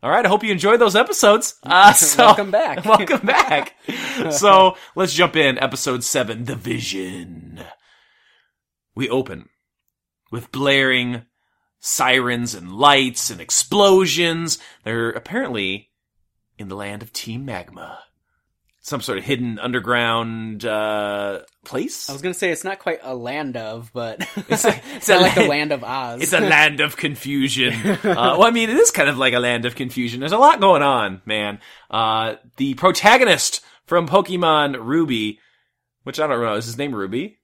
All 0.02 0.10
right. 0.10 0.26
I 0.26 0.28
hope 0.28 0.44
you 0.44 0.52
enjoyed 0.52 0.80
those 0.80 0.96
episodes. 0.96 1.54
Uh, 1.64 1.94
so, 1.94 2.26
Welcome 2.26 2.50
back. 2.50 2.84
welcome 2.84 3.28
back. 3.28 3.76
so 4.32 4.76
let's 4.96 5.14
jump 5.14 5.36
in. 5.36 5.60
Episode 5.60 6.04
seven, 6.04 6.46
The 6.46 6.56
Vision. 6.56 7.64
We 8.96 9.08
open 9.08 9.50
with 10.32 10.52
blaring 10.52 11.28
sirens 11.80 12.54
and 12.56 12.72
lights 12.72 13.30
and 13.30 13.40
explosions. 13.42 14.60
They're 14.84 15.10
apparently 15.10 15.90
in 16.58 16.68
the 16.68 16.76
land 16.76 17.02
of 17.02 17.14
Team 17.14 17.46
Magma. 17.46 18.00
some 18.82 19.02
sort 19.02 19.18
of 19.18 19.24
hidden 19.24 19.60
underground 19.60 20.66
uh, 20.66 21.40
place. 21.64 22.10
I 22.10 22.14
was 22.14 22.22
gonna 22.22 22.34
say 22.34 22.52
it's 22.52 22.64
not 22.64 22.80
quite 22.80 23.00
a 23.04 23.14
land 23.16 23.56
of, 23.56 23.92
but 23.94 24.20
It's 24.50 24.66
a- 24.66 24.82
it's 24.96 25.08
not 25.08 25.22
like 25.22 25.36
the 25.36 25.42
land- 25.42 25.50
land 25.72 25.72
of 25.74 25.84
Oz. 25.84 26.22
It's 26.22 26.34
a 26.34 26.40
land 26.56 26.80
of 26.80 26.98
confusion. 26.98 27.74
Uh, 27.74 27.98
well, 28.04 28.44
I 28.44 28.52
mean, 28.52 28.70
it 28.70 28.78
is 28.78 28.92
kind 28.92 29.10
of 29.10 29.18
like 29.18 29.34
a 29.34 29.40
land 29.40 29.66
of 29.66 29.76
confusion. 29.76 30.20
There's 30.20 30.32
a 30.32 30.38
lot 30.38 30.60
going 30.60 30.82
on, 30.82 31.22
man. 31.26 31.60
Uh, 31.90 32.36
the 32.58 32.74
protagonist 32.74 33.62
from 33.86 34.08
Pokemon 34.08 34.78
Ruby, 34.86 35.40
which 36.04 36.20
I 36.20 36.28
don't 36.28 36.42
know, 36.42 36.56
is 36.56 36.66
his 36.66 36.78
name 36.78 36.94
Ruby? 36.94 37.39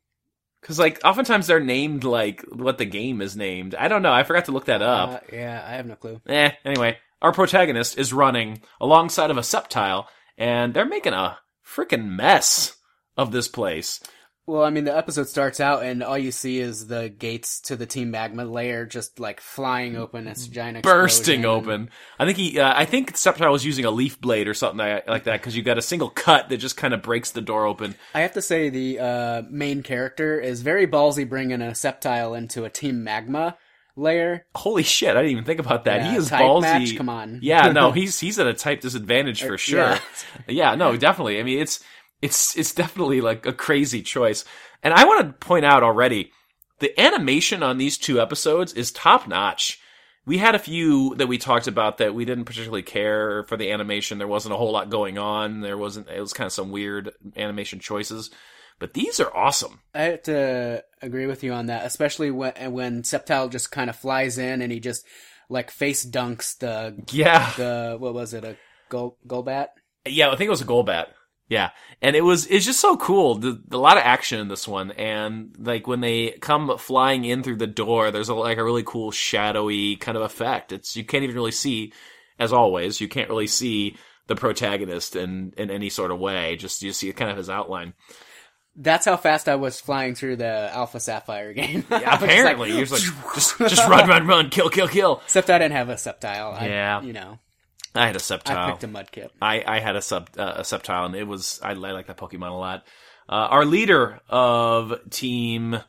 Because 0.66 0.80
like 0.80 1.00
oftentimes 1.06 1.46
they're 1.46 1.60
named 1.60 2.04
like 2.04 2.42
what 2.52 2.80
the 2.80 2.86
game 2.86 3.22
is 3.22 3.38
named. 3.38 3.76
I 3.76 3.88
don't 3.88 4.02
know. 4.02 4.12
I 4.12 4.24
forgot 4.24 4.46
to 4.46 4.52
look 4.52 4.66
that 4.66 4.82
up. 4.82 5.10
Uh, 5.10 5.20
yeah, 5.32 5.64
I 5.64 5.74
have 5.74 5.86
no 5.86 5.96
clue. 5.96 6.20
Eh, 6.26 6.54
anyway, 6.66 6.98
our 7.22 7.32
protagonist 7.32 8.00
is 8.00 8.12
running 8.12 8.64
alongside 8.82 9.30
of 9.30 9.38
a 9.38 9.42
Sceptile, 9.42 10.08
and 10.40 10.74
they're 10.74 10.84
making 10.84 11.14
a 11.14 11.38
freaking 11.64 12.16
mess 12.16 12.78
of 13.16 13.32
this 13.32 13.48
place. 13.48 14.00
Well, 14.48 14.64
I 14.64 14.70
mean, 14.70 14.84
the 14.84 14.96
episode 14.96 15.28
starts 15.28 15.60
out 15.60 15.84
and 15.84 16.04
all 16.04 16.18
you 16.20 16.32
see 16.32 16.60
is 16.60 16.86
the 16.86 17.10
gates 17.10 17.60
to 17.62 17.76
the 17.76 17.88
Team 17.88 18.12
Magma 18.12 18.46
layer 18.46 18.86
just 18.86 19.20
like 19.20 19.42
flying 19.42 19.96
open. 19.96 20.28
It's 20.28 20.46
a 20.46 20.52
giant 20.52 20.84
Bursting 20.84 21.40
explosion. 21.40 21.46
open. 21.72 21.90
I 22.20 22.26
think 22.26 22.38
he, 22.38 22.60
uh, 22.60 22.72
I 22.76 22.86
think 22.86 23.14
Sceptile 23.14 23.52
was 23.52 23.66
using 23.66 23.86
a 23.86 23.92
leaf 23.92 24.22
blade 24.22 24.48
or 24.48 24.54
something 24.54 24.78
like 25.08 25.24
that, 25.24 25.42
because 25.42 25.58
you 25.58 25.64
got 25.64 25.80
a 25.80 25.82
single 25.82 26.12
cut 26.12 26.50
that 26.50 26.58
just 26.58 26.78
kind 26.78 26.94
of 26.94 27.02
breaks 27.02 27.32
the 27.32 27.42
door 27.42 27.66
open. 27.66 27.96
I 28.14 28.22
have 28.22 28.34
to 28.34 28.42
say 28.42 28.70
the 28.70 29.00
uh, 29.00 29.42
main 29.50 29.82
character 29.82 30.40
is 30.40 30.62
very 30.62 30.86
ballsy 30.86 31.28
bringing 31.28 31.64
a 31.64 31.72
Sceptile 31.72 32.38
into 32.38 32.66
a 32.66 32.70
Team 32.70 33.04
Magma 33.04 33.58
layer. 33.96 34.46
Holy 34.56 34.84
shit! 34.84 35.10
I 35.12 35.22
didn't 35.22 35.32
even 35.32 35.44
think 35.46 35.60
about 35.60 35.86
that. 35.86 36.02
Yeah, 36.02 36.12
he 36.12 36.18
is 36.18 36.30
ballsy. 36.30 36.62
match, 36.62 36.98
come 36.98 37.10
on. 37.10 37.40
yeah, 37.42 37.72
no, 37.72 37.92
he's 37.94 38.20
he's 38.20 38.38
at 38.38 38.46
a 38.46 38.54
type 38.54 38.82
disadvantage 38.82 39.42
for 39.42 39.58
sure. 39.58 39.78
yeah. 39.80 40.00
Yeah. 40.48 40.76
no, 40.76 40.96
definitely. 40.98 41.40
I 41.40 41.44
mean, 41.44 41.60
it's 41.60 41.84
it's 42.22 42.58
it's 42.58 42.74
definitely 42.74 43.22
like 43.22 43.46
a 43.46 43.54
crazy 43.54 44.02
choice. 44.02 44.46
And 44.84 44.94
I 44.94 45.06
want 45.06 45.26
to 45.26 45.46
point 45.46 45.66
out 45.66 45.84
already, 45.84 46.32
the 46.80 47.00
animation 47.00 47.64
on 47.64 47.78
these 47.78 47.98
two 47.98 48.20
episodes 48.22 48.74
is 48.74 48.92
top 48.92 49.28
notch. 49.28 49.80
We 50.28 50.40
had 50.40 50.56
a 50.56 50.60
few 50.60 51.14
that 51.16 51.28
we 51.28 51.38
talked 51.38 51.68
about 51.68 52.00
that 52.00 52.16
we 52.16 52.26
didn't 52.26 52.46
particularly 52.46 52.82
care 52.82 53.44
for 53.44 53.58
the 53.58 53.72
animation. 53.72 54.18
There 54.18 54.28
wasn't 54.28 54.56
a 54.56 54.58
whole 54.58 54.72
lot 54.72 54.90
going 54.90 55.18
on. 55.20 55.62
There 55.62 55.78
wasn't. 55.78 56.10
It 56.10 56.20
was 56.20 56.34
kind 56.34 56.48
of 56.48 56.54
some 56.54 56.72
weird 56.72 57.12
animation 57.38 57.80
choices. 57.80 58.32
But 58.80 58.94
these 58.94 59.20
are 59.20 59.34
awesome. 59.36 59.82
I 59.94 60.02
have 60.02 60.24
to 60.24 60.84
agree 61.02 61.28
with 61.28 61.44
you 61.44 61.54
on 61.54 61.68
that, 61.68 61.86
especially 61.86 62.32
when 62.32 62.54
when 62.74 63.04
Sceptile 63.04 63.50
just 63.52 63.72
kind 63.72 63.90
of 63.90 63.96
flies 63.96 64.38
in 64.38 64.62
and 64.62 64.72
he 64.72 64.80
just 64.80 65.06
like 65.48 65.70
face 65.72 66.06
dunks 66.06 66.58
the 66.58 66.96
Yeah. 67.12 67.52
the 67.56 67.96
what 68.00 68.14
was 68.14 68.34
it 68.34 68.44
a 68.44 68.58
Gol 68.90 69.18
Golbat? 69.28 69.68
Yeah, 70.08 70.30
I 70.30 70.36
think 70.36 70.48
it 70.48 70.52
was 70.52 70.62
a 70.62 70.66
Golbat. 70.66 71.08
Yeah, 71.48 71.70
and 72.02 72.16
it 72.16 72.22
was 72.22 72.48
it's 72.48 72.66
just 72.66 72.80
so 72.80 72.98
cool. 72.98 73.36
The, 73.36 73.62
a 73.72 73.78
lot 73.78 73.98
of 73.98 74.04
action 74.04 74.40
in 74.40 74.48
this 74.48 74.68
one, 74.68 74.92
and 74.92 75.56
like 75.60 75.86
when 75.86 76.02
they 76.02 76.32
come 76.42 76.76
flying 76.80 77.24
in 77.24 77.44
through 77.44 77.58
the 77.58 77.68
door, 77.68 78.10
there's 78.10 78.30
a, 78.30 78.34
like 78.34 78.58
a 78.58 78.64
really 78.64 78.84
cool 78.84 79.12
shadowy 79.12 79.96
kind 79.96 80.18
of 80.18 80.24
effect. 80.24 80.72
It's 80.72 80.96
you 80.98 81.04
can't 81.04 81.24
even 81.24 81.36
really 81.36 81.52
see, 81.52 81.94
as 82.40 82.52
always, 82.52 83.00
you 83.00 83.08
can't 83.08 83.30
really 83.30 83.46
see 83.46 83.96
the 84.26 84.36
protagonist 84.36 85.16
in 85.16 85.54
in 85.56 85.70
any 85.70 85.90
sort 85.90 86.10
of 86.10 86.20
way. 86.20 86.56
Just 86.56 86.82
you 86.82 86.92
see 86.94 87.14
kind 87.14 87.30
of 87.30 87.38
his 87.38 87.50
outline. 87.50 87.94
That's 88.76 89.06
how 89.06 89.16
fast 89.16 89.48
I 89.48 89.56
was 89.56 89.80
flying 89.80 90.16
through 90.16 90.38
the 90.38 90.70
Alpha 90.74 91.00
Sapphire 91.00 91.54
game. 91.54 91.86
Just 91.90 92.24
Apparently, 92.24 92.70
like, 92.72 92.78
you're 92.78 92.86
just 92.86 93.16
like 93.16 93.34
just 93.36 93.58
just 93.60 93.88
run, 93.88 94.10
run, 94.10 94.28
run, 94.28 94.50
kill, 94.50 94.70
kill, 94.70 94.90
kill. 94.90 95.22
except 95.26 95.50
I 95.50 95.60
didn't 95.60 95.74
have 95.78 95.88
a 95.90 95.94
Sceptile. 95.94 96.60
I, 96.60 96.68
Yeah. 96.68 97.02
you 97.02 97.14
know, 97.14 97.40
I 97.96 98.08
had 98.08 98.16
a 98.16 98.20
Sceptile. 98.20 98.58
I 98.58 98.72
picked 98.72 98.84
a 98.84 98.88
Mudkip. 98.88 99.30
I, 99.42 99.64
I 99.66 99.80
had 99.80 99.96
a 99.96 100.02
sub 100.02 100.30
uh, 100.38 100.56
a 100.58 100.62
Sceptile, 100.62 101.06
and 101.06 101.16
it 101.16 101.26
was 101.26 101.60
I, 101.64 101.72
I 101.72 101.74
like 101.74 102.08
that 102.08 102.18
Pokemon 102.18 102.50
a 102.50 102.54
lot. 102.54 102.86
Uh, 103.28 103.34
our 103.34 103.66
leader 103.66 104.20
of 104.30 105.10
Team, 105.10 105.80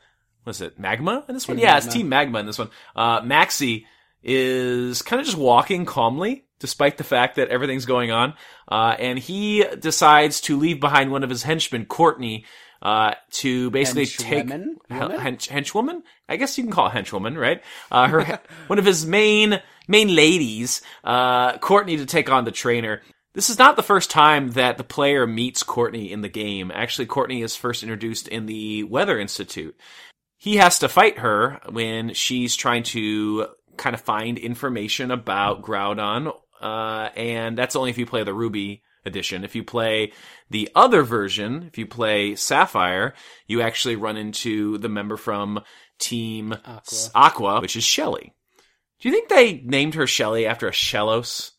was 0.44 0.60
it 0.60 0.78
Magma 0.78 1.24
in 1.28 1.34
this 1.34 1.46
one? 1.46 1.56
Team 1.56 1.64
yeah, 1.64 1.76
it's 1.76 1.86
Team 1.86 2.08
Magma 2.08 2.38
in 2.38 2.46
this 2.46 2.58
one. 2.58 2.70
Uh, 2.94 3.20
Maxie 3.22 3.86
is 4.22 5.02
kind 5.02 5.20
of 5.20 5.26
just 5.26 5.38
walking 5.38 5.84
calmly, 5.84 6.46
despite 6.58 6.96
the 6.96 7.04
fact 7.04 7.36
that 7.36 7.48
everything's 7.48 7.86
going 7.86 8.10
on, 8.10 8.34
uh, 8.68 8.96
and 8.98 9.18
he 9.18 9.64
decides 9.78 10.40
to 10.42 10.56
leave 10.56 10.80
behind 10.80 11.10
one 11.10 11.22
of 11.24 11.30
his 11.30 11.42
henchmen, 11.42 11.84
Courtney, 11.84 12.46
uh, 12.82 13.14
to 13.30 13.70
basically 13.70 14.06
take 14.06 14.46
Henchwoman? 14.46 14.66
Hen- 14.88 15.00
Woman? 15.00 15.18
hench, 15.20 15.48
henchwoman. 15.48 16.02
I 16.28 16.36
guess 16.36 16.56
you 16.56 16.64
can 16.64 16.72
call 16.72 16.88
it 16.88 16.92
henchwoman, 16.92 17.38
right? 17.38 17.62
Uh, 17.90 18.08
her 18.08 18.40
one 18.66 18.78
of 18.78 18.84
his 18.84 19.06
main 19.06 19.60
main 19.86 20.14
ladies, 20.14 20.82
uh, 21.04 21.58
Courtney, 21.58 21.96
to 21.98 22.06
take 22.06 22.30
on 22.30 22.44
the 22.44 22.52
trainer. 22.52 23.02
This 23.34 23.50
is 23.50 23.58
not 23.58 23.76
the 23.76 23.82
first 23.82 24.10
time 24.10 24.52
that 24.52 24.78
the 24.78 24.84
player 24.84 25.26
meets 25.26 25.62
Courtney 25.62 26.10
in 26.10 26.22
the 26.22 26.28
game. 26.28 26.72
Actually, 26.74 27.06
Courtney 27.06 27.42
is 27.42 27.54
first 27.54 27.82
introduced 27.82 28.28
in 28.28 28.46
the 28.46 28.84
Weather 28.84 29.18
Institute. 29.18 29.76
He 30.38 30.56
has 30.56 30.78
to 30.78 30.88
fight 30.88 31.18
her 31.18 31.60
when 31.68 32.14
she's 32.14 32.56
trying 32.56 32.84
to 32.84 33.48
kind 33.76 33.94
of 33.94 34.00
find 34.00 34.38
information 34.38 35.10
about 35.10 35.62
Groudon, 35.62 36.34
uh, 36.60 37.10
and 37.14 37.58
that's 37.58 37.76
only 37.76 37.90
if 37.90 37.98
you 37.98 38.06
play 38.06 38.24
the 38.24 38.34
Ruby 38.34 38.82
edition. 39.04 39.44
If 39.44 39.54
you 39.54 39.62
play 39.64 40.12
the 40.50 40.70
other 40.74 41.02
version, 41.02 41.64
if 41.64 41.78
you 41.78 41.86
play 41.86 42.34
Sapphire, 42.34 43.14
you 43.46 43.62
actually 43.62 43.96
run 43.96 44.16
into 44.16 44.78
the 44.78 44.88
member 44.88 45.16
from 45.16 45.60
Team 45.98 46.52
Aqua. 46.52 47.10
Aqua 47.14 47.60
which 47.60 47.76
is 47.76 47.84
Shelly. 47.84 48.34
Do 49.00 49.08
you 49.08 49.14
think 49.14 49.28
they 49.28 49.60
named 49.64 49.94
her 49.94 50.06
Shelly 50.06 50.46
after 50.46 50.66
a 50.68 50.72
Shellos, 50.72 51.52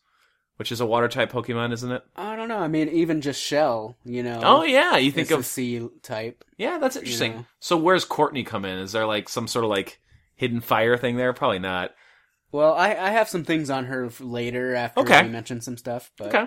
which 0.56 0.72
is 0.72 0.80
a 0.80 0.86
water 0.86 1.08
type 1.08 1.30
Pokemon, 1.30 1.72
isn't 1.72 1.90
it? 1.92 2.02
I 2.16 2.34
don't 2.36 2.48
know. 2.48 2.58
I 2.58 2.68
mean, 2.68 2.88
even 2.88 3.20
just 3.20 3.40
Shell, 3.42 3.96
you 4.04 4.22
know. 4.22 4.40
Oh 4.42 4.62
yeah, 4.64 4.96
you 4.96 5.12
think 5.12 5.30
of 5.30 5.46
C 5.46 5.88
type. 6.02 6.44
yeah, 6.56 6.78
that's 6.78 6.96
interesting. 6.96 7.32
know. 7.34 7.46
So 7.60 7.76
where's 7.76 8.04
Courtney 8.04 8.42
come 8.44 8.64
in? 8.64 8.78
Is 8.78 8.92
there 8.92 9.06
like 9.06 9.28
some 9.28 9.46
sort 9.46 9.64
of 9.64 9.70
like 9.70 10.00
hidden 10.34 10.60
fire 10.60 10.96
thing 10.96 11.16
there? 11.16 11.32
Probably 11.32 11.60
not. 11.60 11.92
Well, 12.50 12.72
I, 12.74 12.88
I 12.96 13.10
have 13.10 13.28
some 13.28 13.44
things 13.44 13.68
on 13.70 13.84
her 13.84 14.06
f- 14.06 14.20
later 14.20 14.74
after 14.74 15.00
Okay. 15.02 15.22
we 15.22 15.28
mention 15.28 15.60
some 15.60 15.76
stuff. 15.76 16.10
But 16.16 16.34
Okay. 16.34 16.46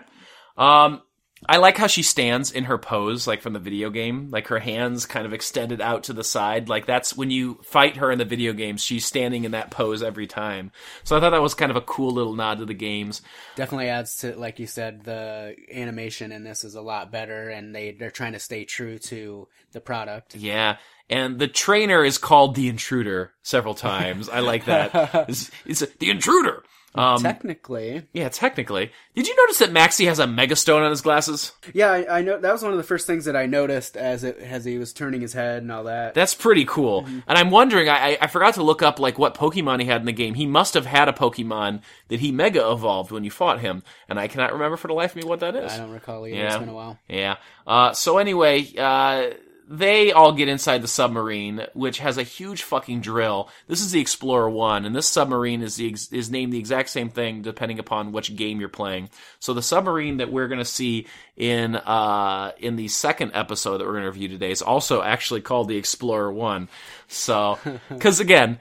Um, 0.58 1.02
I 1.50 1.58
like 1.58 1.78
how 1.78 1.88
she 1.88 2.04
stands 2.04 2.52
in 2.52 2.66
her 2.66 2.78
pose, 2.78 3.26
like 3.26 3.42
from 3.42 3.54
the 3.54 3.60
video 3.60 3.90
game, 3.90 4.30
like 4.30 4.48
her 4.48 4.60
hands 4.60 5.08
kind 5.08 5.26
of 5.26 5.34
extended 5.34 5.82
out 5.82 6.04
to 6.04 6.14
the 6.14 6.24
side. 6.24 6.70
Like 6.70 6.86
that's 6.86 7.18
when 7.18 7.32
you 7.32 7.60
fight 7.64 7.98
her 7.98 8.12
in 8.12 8.20
the 8.20 8.26
video 8.26 8.54
games, 8.54 8.84
she's 8.84 9.06
standing 9.06 9.44
in 9.44 9.52
that 9.52 9.72
pose 9.72 10.04
every 10.04 10.28
time. 10.28 10.72
So 11.04 11.18
I 11.18 11.20
thought 11.20 11.32
that 11.32 11.42
was 11.42 11.56
kind 11.56 11.72
of 11.72 11.78
a 11.78 11.82
cool 11.82 12.12
little 12.12 12.36
nod 12.36 12.60
to 12.60 12.66
the 12.66 12.76
games. 12.76 13.22
definitely 13.56 13.90
adds 13.90 14.18
to, 14.18 14.36
like 14.36 14.60
you 14.60 14.68
said, 14.68 15.04
the 15.04 15.56
animation 15.74 16.32
in 16.32 16.44
this 16.44 16.64
is 16.64 16.76
a 16.76 16.82
lot 16.82 17.12
better, 17.12 17.50
and 17.50 17.74
they 17.74 17.92
they're 17.92 18.12
trying 18.12 18.34
to 18.34 18.40
stay 18.40 18.64
true 18.64 19.00
to 19.00 19.48
the 19.72 19.82
product. 19.82 20.36
Yeah. 20.36 20.78
And 21.10 21.40
the 21.40 21.48
trainer 21.48 22.06
is 22.06 22.18
called 22.18 22.56
the 22.56 22.70
intruder 22.70 23.34
several 23.42 23.74
times. 23.74 24.30
I 24.30 24.40
like 24.40 24.66
that. 24.66 24.92
It's, 25.28 25.52
it's 25.66 25.82
a, 25.82 25.88
the 26.00 26.10
intruder. 26.10 26.64
Um, 26.94 27.22
Technically, 27.22 28.04
yeah, 28.14 28.28
technically. 28.28 28.92
Did 29.16 29.28
you 29.28 29.36
notice 29.38 29.60
that 29.60 29.72
Maxie 29.72 30.06
has 30.06 30.20
a 30.20 30.26
megastone 30.26 30.82
on 30.84 30.90
his 30.90 31.02
glasses? 31.02 31.54
yeah, 31.74 31.90
I, 31.92 32.20
I 32.20 32.22
know 32.22 32.38
that 32.40 32.52
was 32.52 32.64
one 32.64 32.72
of 32.72 32.78
the 32.78 32.84
first 32.84 33.08
things 33.08 33.26
that 33.26 33.36
I 33.36 33.46
noticed 33.46 33.96
as 33.96 34.24
it 34.26 34.38
as 34.40 34.66
he 34.66 34.78
was 34.78 34.92
turning 34.92 35.22
his 35.22 35.32
head 35.34 35.62
and 35.62 35.72
all 35.72 35.86
that. 35.86 36.14
That's 36.14 36.34
pretty 36.34 36.66
cool. 36.66 37.06
And 37.06 37.38
I'm 37.38 37.50
wondering, 37.50 37.88
I, 37.88 38.12
I- 38.14 38.18
I 38.22 38.28
forgot 38.28 38.56
to 38.56 38.64
look 38.64 38.82
up 38.82 39.00
like 39.00 39.18
what 39.18 39.36
Pokemon 39.36 39.80
he 39.80 39.86
had 39.88 40.02
in 40.02 40.06
the 40.06 40.12
game. 40.12 40.34
He 40.34 40.46
must 40.46 40.74
have 40.74 40.86
had 40.86 41.08
a 41.08 41.14
Pokemon 41.14 41.82
that 42.10 42.20
he 42.20 42.32
mega 42.32 42.70
evolved 42.70 43.12
when 43.12 43.24
you 43.24 43.32
fought 43.32 43.62
him, 43.62 43.84
and 44.10 44.20
I 44.20 44.28
cannot 44.28 44.52
remember 44.54 44.76
for 44.78 44.88
the 44.90 44.94
life 44.94 45.12
of 45.16 45.24
me 45.24 45.28
what 45.30 45.40
that 45.40 45.56
is. 45.56 45.72
I 45.72 45.78
don't 45.78 45.92
recall 45.92 46.28
either. 46.28 46.36
Yeah. 46.38 46.48
It's 46.48 46.58
been 46.58 46.70
a 46.70 46.74
while. 46.74 47.00
Yeah. 47.08 47.38
Uh, 47.66 47.94
so 47.94 48.18
anyway, 48.18 48.68
uh, 48.78 49.30
they 49.68 50.12
all 50.12 50.34
get 50.34 50.50
inside 50.50 50.82
the 50.82 50.88
submarine, 50.88 51.66
which 51.74 52.00
has 52.00 52.18
a 52.18 52.24
huge 52.24 52.64
fucking 52.64 53.02
drill. 53.02 53.50
This 53.68 53.82
is 53.82 53.92
the 53.92 54.02
Explorer 54.02 54.50
One, 54.50 54.86
and 54.86 54.96
this 54.96 55.08
submarine 55.08 55.62
is 55.62 55.76
the 55.76 55.90
ex- 55.90 56.12
is 56.12 56.30
named 56.30 56.52
the 56.52 56.60
exact 56.60 56.90
same 56.90 57.10
thing 57.10 57.42
depending 57.42 57.80
upon 57.80 58.12
which 58.12 58.36
game 58.36 58.60
you're 58.60 58.70
playing. 58.70 59.10
So 59.40 59.54
the 59.54 59.62
submarine 59.62 60.18
that 60.18 60.32
we're 60.32 60.48
gonna 60.48 60.66
see 60.66 61.08
in 61.38 61.76
uh, 61.76 62.52
in 62.58 62.76
the 62.76 62.88
second 62.90 63.32
episode 63.34 63.78
that 63.78 63.88
we're 63.88 63.94
gonna 63.94 64.08
review 64.08 64.28
today 64.28 64.52
is 64.52 64.62
also 64.62 65.02
actually 65.02 65.42
called 65.42 65.70
the 65.70 65.78
Explorer 65.78 66.32
One. 66.32 66.68
So, 67.08 67.58
because 67.90 68.20
again, 68.20 68.60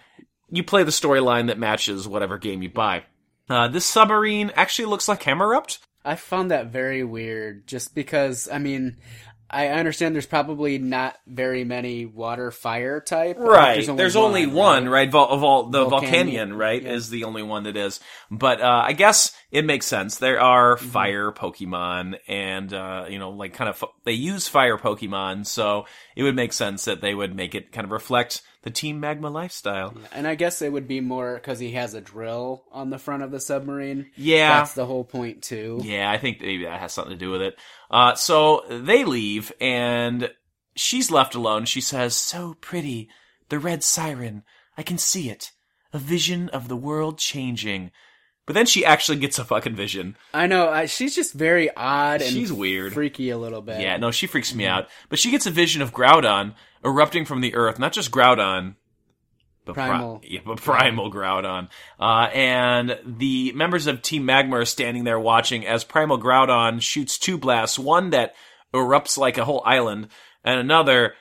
you 0.51 0.63
play 0.63 0.85
the 0.85 0.91
storyline 0.91 1.49
that 1.49 1.59
matches 1.59 2.07
whatever 2.07 2.39
game 2.39 2.63
you 2.63 2.71
buy. 2.71 3.05
Uh, 3.49 3.69
this 3.69 3.87
submarine 3.87 4.53
actually 4.55 4.87
looks 4.87 5.09
like 5.09 5.21
Camerupt. 5.21 5.81
I 6.05 6.15
found 6.15 6.51
that 6.51 6.69
very 6.69 7.05
weird, 7.05 7.67
just 7.67 7.95
because 7.95 8.49
I 8.51 8.59
mean. 8.59 8.97
I 9.53 9.69
understand 9.69 10.15
there's 10.15 10.27
probably 10.27 10.79
not 10.79 11.17
very 11.27 11.65
many 11.65 12.07
water 12.07 12.53
fire 12.53 13.01
type. 13.01 13.37
Right. 13.37 13.85
There's 13.85 14.15
only, 14.15 14.47
one, 14.47 14.85
right? 14.85 14.93
right? 14.93 15.11
Vol- 15.11 15.29
of 15.29 15.43
all 15.43 15.65
the 15.71 15.87
Volcanion, 15.87 16.57
right, 16.57 16.81
yeah. 16.81 16.93
is 16.93 17.11
the 17.11 17.25
only 17.25 17.43
one 17.43 17.65
that 17.65 17.77
is. 17.77 17.99
But 18.31 18.61
uh, 18.61 18.83
I 18.87 18.93
guess 18.93 19.33
it 19.51 19.65
makes 19.65 19.87
sense. 19.87 20.19
There 20.19 20.41
are 20.41 20.77
Mm-hmm. 20.77 20.89
fire 20.89 21.33
Pokemon, 21.33 22.19
and 22.29 22.73
uh, 22.73 23.07
you 23.09 23.19
know, 23.19 23.31
like 23.31 23.55
kind 23.55 23.69
of 23.69 23.85
they 24.05 24.13
use 24.13 24.47
fire 24.49 24.77
Pokemon, 24.79 25.47
so 25.47 25.87
it 26.17 26.23
would 26.23 26.37
make 26.37 26.53
sense 26.53 26.85
that 26.85 27.01
they 27.01 27.15
would 27.15 27.35
make 27.35 27.55
it 27.55 27.73
kind 27.73 27.85
of 27.85 27.91
reflect 27.91 28.43
the 28.63 28.71
Team 28.71 29.01
Magma 29.01 29.31
lifestyle. 29.31 29.95
And 30.13 30.27
I 30.27 30.35
guess 30.35 30.61
it 30.61 30.71
would 30.71 30.87
be 30.87 31.01
more 31.01 31.35
because 31.35 31.59
he 31.59 31.73
has 31.73 31.95
a 31.95 32.01
drill 32.01 32.65
on 32.71 32.91
the 32.91 32.99
front 32.99 33.23
of 33.23 33.31
the 33.31 33.41
submarine. 33.41 34.11
Yeah. 34.17 34.59
That's 34.59 34.75
the 34.75 34.85
whole 34.85 35.05
point, 35.05 35.43
too. 35.43 35.81
Yeah, 35.83 36.11
I 36.11 36.19
think 36.19 36.41
maybe 36.43 36.65
that 36.65 36.79
has 36.79 36.93
something 36.93 37.13
to 37.13 37.19
do 37.19 37.31
with 37.31 37.41
it. 37.41 37.59
Uh, 37.91 38.15
so 38.17 38.63
they 38.69 39.05
leave 39.05 39.51
and 39.63 40.31
she's 40.77 41.11
left 41.11 41.35
alone. 41.35 41.65
She 41.65 41.81
says, 41.81 42.15
so 42.15 42.55
pretty. 42.61 43.09
The 43.49 43.59
red 43.59 43.83
siren. 43.83 44.43
I 44.77 44.83
can 44.83 44.99
see 44.99 45.31
it. 45.31 45.53
A 45.95 45.99
vision 45.99 46.51
of 46.51 46.69
the 46.69 46.77
world 46.77 47.17
changing. 47.17 47.91
But 48.51 48.55
then 48.55 48.67
she 48.67 48.85
actually 48.85 49.19
gets 49.19 49.39
a 49.39 49.45
fucking 49.45 49.77
vision. 49.77 50.17
I 50.35 50.49
know. 50.49 50.69
I, 50.69 50.87
she's 50.87 51.15
just 51.15 51.35
very 51.35 51.73
odd 51.77 52.21
and 52.21 52.33
She's 52.33 52.53
weird. 52.53 52.93
freaky 52.93 53.31
a 53.31 53.39
little 53.39 53.61
bit. 53.63 53.81
Yeah, 53.81 53.97
no, 53.97 54.11
she 54.11 54.27
freaks 54.27 54.53
me 54.53 54.67
out. 54.67 54.89
But 55.09 55.21
she 55.21 55.31
gets 55.31 55.47
a 55.47 55.53
vision 55.53 55.83
of 55.83 55.93
Groudon 55.93 56.57
erupting 56.85 57.27
from 57.27 57.43
the 57.43 57.55
earth, 57.55 57.79
not 57.79 57.93
just 57.93 58.11
Groudon, 58.11 58.75
but 59.65 59.75
pri- 59.77 59.87
Primal. 59.87 60.21
yeah, 60.25 60.41
but 60.45 60.61
primal 60.61 61.13
Groudon. 61.13 61.69
Uh, 62.01 62.29
and 62.35 62.99
the 63.07 63.53
members 63.53 63.87
of 63.87 64.03
Team 64.03 64.25
Magma 64.25 64.57
are 64.57 64.65
standing 64.65 65.05
there 65.05 65.21
watching 65.21 65.65
as 65.65 65.85
Primal 65.85 66.19
Groudon 66.21 66.83
shoots 66.83 67.19
two 67.19 67.39
blasts, 67.39 67.79
one 67.79 68.11
that 68.11 68.35
erupts 68.75 69.17
like 69.17 69.39
a 69.39 69.45
whole 69.45 69.63
island, 69.65 70.09
and 70.43 70.59
another 70.59 71.15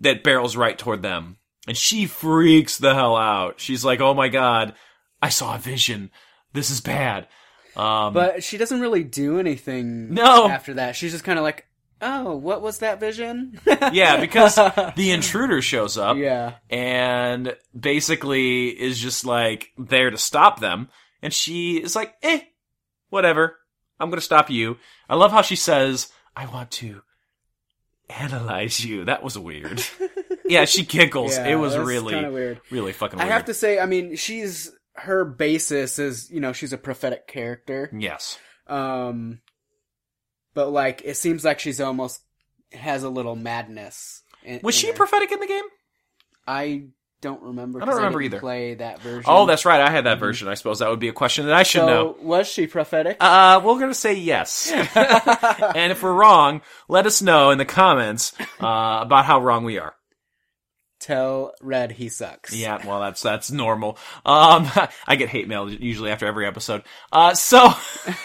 that 0.00 0.24
barrels 0.24 0.56
right 0.56 0.78
toward 0.78 1.02
them. 1.02 1.36
And 1.68 1.76
she 1.76 2.06
freaks 2.06 2.78
the 2.78 2.94
hell 2.94 3.14
out. 3.14 3.60
She's 3.60 3.84
like, 3.84 4.00
"Oh 4.00 4.14
my 4.14 4.28
god, 4.28 4.72
I 5.20 5.28
saw 5.28 5.54
a 5.54 5.58
vision. 5.58 6.10
This 6.52 6.70
is 6.70 6.80
bad." 6.80 7.28
Um, 7.76 8.12
But 8.12 8.42
she 8.42 8.58
doesn't 8.58 8.80
really 8.80 9.04
do 9.04 9.38
anything 9.38 10.12
No. 10.12 10.48
after 10.48 10.74
that. 10.74 10.96
She's 10.96 11.12
just 11.12 11.22
kind 11.24 11.38
of 11.38 11.44
like, 11.44 11.66
oh, 12.02 12.34
what 12.36 12.62
was 12.62 12.78
that 12.78 12.98
vision? 12.98 13.60
yeah, 13.92 14.18
because 14.20 14.56
the 14.96 15.10
intruder 15.12 15.62
shows 15.62 15.96
up. 15.96 16.16
yeah. 16.16 16.54
and 16.68 17.56
basically 17.78 18.68
is 18.68 18.98
just 18.98 19.24
like 19.24 19.70
there 19.78 20.10
to 20.10 20.18
stop 20.18 20.58
them. 20.60 20.88
And 21.22 21.32
she 21.32 21.76
is 21.76 21.94
like, 21.94 22.14
eh, 22.22 22.40
whatever. 23.10 23.56
I'm 24.00 24.08
going 24.08 24.18
to 24.18 24.24
stop 24.24 24.50
you. 24.50 24.78
I 25.08 25.14
love 25.14 25.30
how 25.30 25.42
she 25.42 25.56
says, 25.56 26.10
I 26.34 26.46
want 26.46 26.70
to 26.72 27.02
analyze 28.08 28.84
you. 28.84 29.04
That 29.04 29.22
was 29.22 29.38
weird. 29.38 29.82
yeah, 30.46 30.64
she 30.64 30.84
giggles. 30.84 31.36
Yeah, 31.36 31.48
it 31.48 31.54
was 31.56 31.76
really, 31.76 32.14
weird. 32.28 32.60
really 32.70 32.92
fucking 32.92 33.20
I 33.20 33.26
have 33.26 33.44
to 33.46 33.54
say, 33.54 33.78
I 33.78 33.86
mean, 33.86 34.16
she's 34.16 34.72
her 35.00 35.24
basis 35.24 35.98
is 35.98 36.30
you 36.30 36.40
know 36.40 36.52
she's 36.52 36.72
a 36.72 36.78
prophetic 36.78 37.26
character. 37.26 37.90
yes. 37.96 38.38
Um, 38.66 39.40
but 40.54 40.70
like 40.70 41.02
it 41.04 41.16
seems 41.16 41.44
like 41.44 41.58
she's 41.60 41.80
almost 41.80 42.20
has 42.72 43.02
a 43.02 43.08
little 43.10 43.36
madness. 43.36 44.22
In, 44.44 44.60
Was 44.62 44.76
in 44.76 44.80
she 44.80 44.86
her. 44.88 44.92
prophetic 44.94 45.32
in 45.32 45.40
the 45.40 45.46
game? 45.46 45.64
I 46.46 46.84
don't 47.20 47.42
remember. 47.42 47.82
I 47.82 47.84
don't 47.86 47.96
remember 47.96 48.20
didn't 48.20 48.34
either. 48.34 48.40
Play 48.40 48.74
that 48.74 49.00
version. 49.00 49.24
Oh, 49.26 49.44
that's 49.46 49.64
right. 49.64 49.80
I 49.80 49.90
had 49.90 50.06
that 50.06 50.18
version. 50.18 50.48
I 50.48 50.54
suppose 50.54 50.78
that 50.78 50.88
would 50.88 51.00
be 51.00 51.08
a 51.08 51.12
question 51.12 51.46
that 51.46 51.54
I 51.54 51.64
should 51.64 51.80
so. 51.80 51.86
know. 51.86 52.16
Was 52.22 52.48
she 52.48 52.66
prophetic? 52.66 53.18
Uh, 53.20 53.60
we're 53.62 53.78
gonna 53.78 53.92
say 53.94 54.14
yes. 54.14 54.70
and 54.94 55.92
if 55.92 56.02
we're 56.02 56.14
wrong, 56.14 56.62
let 56.88 57.06
us 57.06 57.20
know 57.20 57.50
in 57.50 57.58
the 57.58 57.64
comments, 57.66 58.32
uh, 58.62 59.00
about 59.02 59.24
how 59.26 59.40
wrong 59.40 59.64
we 59.64 59.78
are. 59.78 59.94
Tell 61.00 61.54
Red 61.62 61.92
he 61.92 62.10
sucks. 62.10 62.54
Yeah, 62.54 62.86
well, 62.86 63.00
that's 63.00 63.22
that's 63.22 63.50
normal. 63.50 63.96
Um, 64.26 64.70
I 65.06 65.16
get 65.16 65.30
hate 65.30 65.48
mail 65.48 65.70
usually 65.70 66.10
after 66.10 66.26
every 66.26 66.46
episode. 66.46 66.82
Uh, 67.10 67.32
so, 67.32 67.72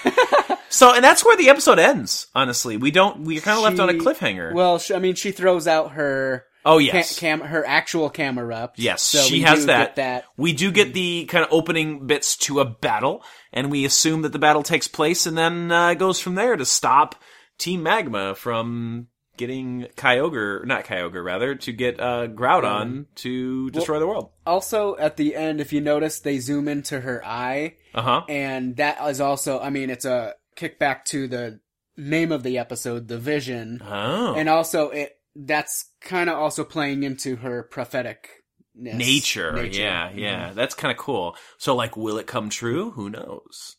so, 0.69 0.93
and 0.93 1.03
that's 1.03 1.23
where 1.23 1.37
the 1.37 1.49
episode 1.49 1.79
ends. 1.79 2.27
Honestly, 2.35 2.75
we 2.75 2.91
don't. 2.91 3.21
We're 3.21 3.39
kind 3.39 3.57
of 3.57 3.63
left 3.63 3.79
on 3.79 3.89
a 3.89 3.93
cliffhanger. 3.93 4.53
Well, 4.53 4.77
she, 4.77 4.93
I 4.93 4.99
mean, 4.99 5.15
she 5.15 5.31
throws 5.31 5.67
out 5.67 5.93
her 5.93 6.45
oh 6.65 6.77
yes, 6.79 7.17
cam, 7.17 7.39
her 7.39 7.65
actual 7.65 8.09
camera 8.09 8.53
up. 8.55 8.73
yes, 8.75 9.01
so 9.01 9.19
she 9.19 9.41
has 9.41 9.67
that. 9.67 9.95
That. 9.95 10.25
We 10.35 10.51
do 10.51 10.69
get 10.69 10.93
the 10.93 11.25
kind 11.25 11.45
of 11.45 11.53
opening 11.53 12.07
bits 12.07 12.35
to 12.37 12.59
a 12.59 12.65
battle, 12.65 13.23
and 13.53 13.71
we 13.71 13.85
assume 13.85 14.23
that 14.23 14.33
the 14.33 14.39
battle 14.39 14.63
takes 14.63 14.89
place, 14.89 15.25
and 15.25 15.37
then 15.37 15.71
uh, 15.71 15.93
goes 15.93 16.19
from 16.19 16.35
there 16.35 16.57
to 16.57 16.65
stop 16.65 17.15
Team 17.57 17.83
Magma 17.83 18.35
from 18.35 19.07
getting 19.37 19.87
Kyogre, 19.95 20.65
not 20.65 20.85
Kyogre, 20.85 21.23
rather, 21.23 21.55
to 21.55 21.71
get 21.73 21.99
uh, 21.99 22.27
Groudon 22.27 23.05
to 23.15 23.69
destroy 23.71 23.99
the 23.99 24.07
world. 24.07 24.31
Also, 24.45 24.95
at 24.97 25.17
the 25.17 25.35
end, 25.35 25.61
if 25.61 25.73
you 25.73 25.81
notice, 25.81 26.19
they 26.19 26.39
zoom 26.39 26.67
into 26.67 26.99
her 27.01 27.23
eye, 27.25 27.75
Uh 27.93 28.01
huh. 28.01 28.21
and 28.29 28.75
that 28.77 28.97
is 29.09 29.19
also, 29.21 29.59
I 29.59 29.69
mean, 29.69 29.89
it's 29.89 30.05
a 30.05 30.33
kickback 30.57 31.05
to 31.05 31.27
the 31.27 31.59
name 31.97 32.31
of 32.31 32.43
the 32.43 32.57
episode, 32.57 33.07
The 33.07 33.17
Vision, 33.17 33.81
Oh. 33.85 34.35
and 34.35 34.49
also 34.49 34.89
it 34.89 35.11
that's 35.37 35.85
kind 36.01 36.29
of 36.29 36.37
also 36.37 36.63
playing 36.63 37.03
into 37.03 37.35
her 37.37 37.63
prophetic 37.63 38.29
nature. 38.73 39.65
Yeah, 39.65 40.09
Mm-hmm. 40.09 40.19
yeah. 40.19 40.51
That's 40.53 40.75
kind 40.75 40.91
of 40.91 40.97
cool. 40.97 41.35
So, 41.57 41.75
like, 41.75 41.97
will 41.97 42.17
it 42.17 42.27
come 42.27 42.49
true? 42.49 42.91
Who 42.91 43.09
knows? 43.09 43.75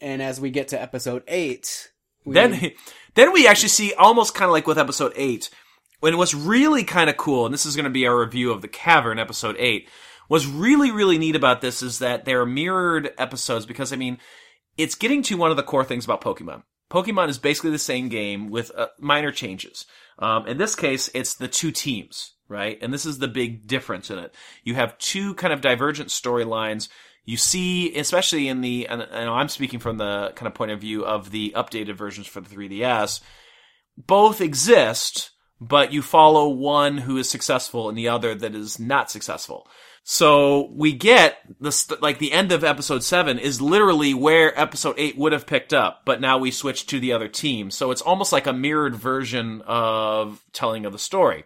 And 0.00 0.22
as 0.22 0.40
we 0.40 0.50
get 0.50 0.68
to 0.68 0.80
episode 0.80 1.22
eight, 1.28 1.90
we, 2.24 2.34
Then, 2.34 2.72
then 3.14 3.32
we 3.32 3.46
actually 3.46 3.68
see 3.68 3.94
almost 3.94 4.34
kind 4.34 4.48
of 4.48 4.52
like 4.52 4.66
with 4.66 4.78
episode 4.78 5.12
eight. 5.16 5.50
When 6.00 6.18
what's 6.18 6.34
really 6.34 6.82
kind 6.82 7.08
of 7.08 7.16
cool, 7.16 7.44
and 7.46 7.54
this 7.54 7.66
is 7.66 7.76
going 7.76 7.84
to 7.84 7.90
be 7.90 8.06
our 8.06 8.18
review 8.18 8.50
of 8.50 8.60
the 8.60 8.68
cavern, 8.68 9.18
episode 9.18 9.56
eight. 9.58 9.88
What's 10.28 10.46
really, 10.46 10.90
really 10.90 11.18
neat 11.18 11.36
about 11.36 11.60
this 11.60 11.82
is 11.82 11.98
that 12.00 12.24
they're 12.24 12.46
mirrored 12.46 13.12
episodes 13.18 13.66
because 13.66 13.92
I 13.92 13.96
mean, 13.96 14.18
it's 14.76 14.94
getting 14.94 15.22
to 15.24 15.36
one 15.36 15.50
of 15.50 15.56
the 15.56 15.62
core 15.62 15.84
things 15.84 16.04
about 16.04 16.20
Pokemon. 16.22 16.62
Pokemon 16.90 17.28
is 17.28 17.38
basically 17.38 17.70
the 17.70 17.78
same 17.78 18.08
game 18.08 18.50
with 18.50 18.70
uh, 18.76 18.88
minor 18.98 19.32
changes. 19.32 19.86
Um, 20.18 20.46
in 20.46 20.58
this 20.58 20.74
case, 20.74 21.10
it's 21.14 21.34
the 21.34 21.48
two 21.48 21.70
teams, 21.70 22.34
right? 22.48 22.78
And 22.82 22.92
this 22.92 23.06
is 23.06 23.18
the 23.18 23.28
big 23.28 23.66
difference 23.66 24.10
in 24.10 24.18
it. 24.18 24.34
You 24.62 24.74
have 24.74 24.98
two 24.98 25.34
kind 25.34 25.52
of 25.52 25.60
divergent 25.60 26.10
storylines. 26.10 26.88
You 27.24 27.36
see, 27.36 27.96
especially 27.96 28.48
in 28.48 28.62
the, 28.62 28.88
and, 28.88 29.02
and 29.02 29.30
I'm 29.30 29.48
speaking 29.48 29.78
from 29.78 29.98
the 29.98 30.32
kind 30.34 30.48
of 30.48 30.54
point 30.54 30.72
of 30.72 30.80
view 30.80 31.04
of 31.04 31.30
the 31.30 31.52
updated 31.56 31.94
versions 31.94 32.26
for 32.26 32.40
the 32.40 32.54
3DS, 32.54 33.20
both 33.96 34.40
exist, 34.40 35.30
but 35.60 35.92
you 35.92 36.02
follow 36.02 36.48
one 36.48 36.98
who 36.98 37.16
is 37.18 37.30
successful 37.30 37.88
and 37.88 37.96
the 37.96 38.08
other 38.08 38.34
that 38.34 38.54
is 38.54 38.80
not 38.80 39.10
successful. 39.10 39.68
So 40.04 40.72
we 40.74 40.92
get 40.92 41.38
the 41.60 41.70
st- 41.70 42.02
like 42.02 42.18
the 42.18 42.32
end 42.32 42.50
of 42.50 42.64
episode 42.64 43.04
seven 43.04 43.38
is 43.38 43.60
literally 43.60 44.14
where 44.14 44.58
episode 44.58 44.96
eight 44.98 45.16
would 45.16 45.32
have 45.32 45.46
picked 45.46 45.72
up, 45.72 46.02
but 46.04 46.20
now 46.20 46.38
we 46.38 46.50
switch 46.50 46.86
to 46.86 46.98
the 46.98 47.12
other 47.12 47.28
team. 47.28 47.70
So 47.70 47.92
it's 47.92 48.02
almost 48.02 48.32
like 48.32 48.48
a 48.48 48.52
mirrored 48.52 48.96
version 48.96 49.62
of 49.64 50.44
telling 50.52 50.86
of 50.86 50.92
the 50.92 50.98
story. 50.98 51.44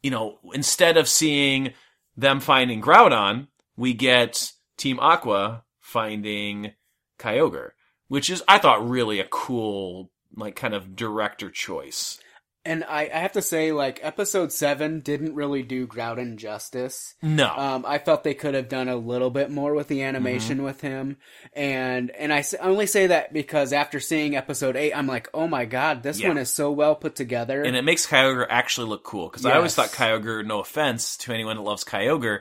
You 0.00 0.12
know, 0.12 0.38
instead 0.54 0.96
of 0.96 1.08
seeing 1.08 1.72
them 2.16 2.38
finding 2.38 2.80
Groudon, 2.80 3.48
we 3.76 3.94
get 3.94 4.52
Team 4.76 4.98
Aqua 5.00 5.64
finding 5.80 6.72
Kyogre, 7.18 7.70
which 8.08 8.28
is 8.30 8.42
I 8.46 8.58
thought 8.58 8.88
really 8.88 9.20
a 9.20 9.26
cool 9.30 10.10
like 10.34 10.56
kind 10.56 10.74
of 10.74 10.94
director 10.96 11.50
choice. 11.50 12.18
and 12.66 12.82
I, 12.84 13.02
I 13.14 13.18
have 13.20 13.32
to 13.32 13.42
say, 13.42 13.70
like 13.72 14.00
episode 14.02 14.52
seven 14.52 15.00
didn't 15.00 15.34
really 15.36 15.62
do 15.62 15.86
Groudon 15.86 16.36
justice. 16.36 17.14
No. 17.22 17.48
Um, 17.56 17.84
I 17.86 17.98
felt 17.98 18.22
they 18.24 18.34
could 18.34 18.54
have 18.54 18.68
done 18.68 18.88
a 18.88 18.96
little 18.96 19.30
bit 19.30 19.50
more 19.50 19.72
with 19.72 19.86
the 19.88 20.02
animation 20.02 20.56
Mm-hmm. 20.56 20.64
with 20.66 20.80
him, 20.82 21.16
and 21.54 22.10
and 22.10 22.32
I 22.32 22.44
only 22.60 22.86
say 22.86 23.06
that 23.06 23.32
because 23.32 23.72
after 23.72 23.98
seeing 24.00 24.36
episode 24.36 24.76
eight, 24.76 24.92
I'm 24.92 25.06
like, 25.06 25.28
oh 25.32 25.46
my 25.48 25.64
god, 25.64 26.02
this 26.02 26.20
Yeah. 26.20 26.28
one 26.28 26.38
is 26.38 26.52
so 26.52 26.70
well 26.72 26.96
put 26.96 27.14
together. 27.14 27.62
and 27.62 27.76
it 27.76 27.82
makes 27.84 28.06
Kyogre 28.06 28.46
actually 28.50 28.88
look 28.88 29.04
cool 29.04 29.28
because 29.28 29.46
I 29.46 29.54
always 29.56 29.74
thought 29.74 29.90
Yes. 29.92 29.94
Kyogre. 29.96 30.44
No 30.44 30.60
offense 30.60 31.16
to 31.18 31.32
anyone 31.32 31.56
that 31.56 31.62
loves 31.62 31.84
Kyogre, 31.84 32.40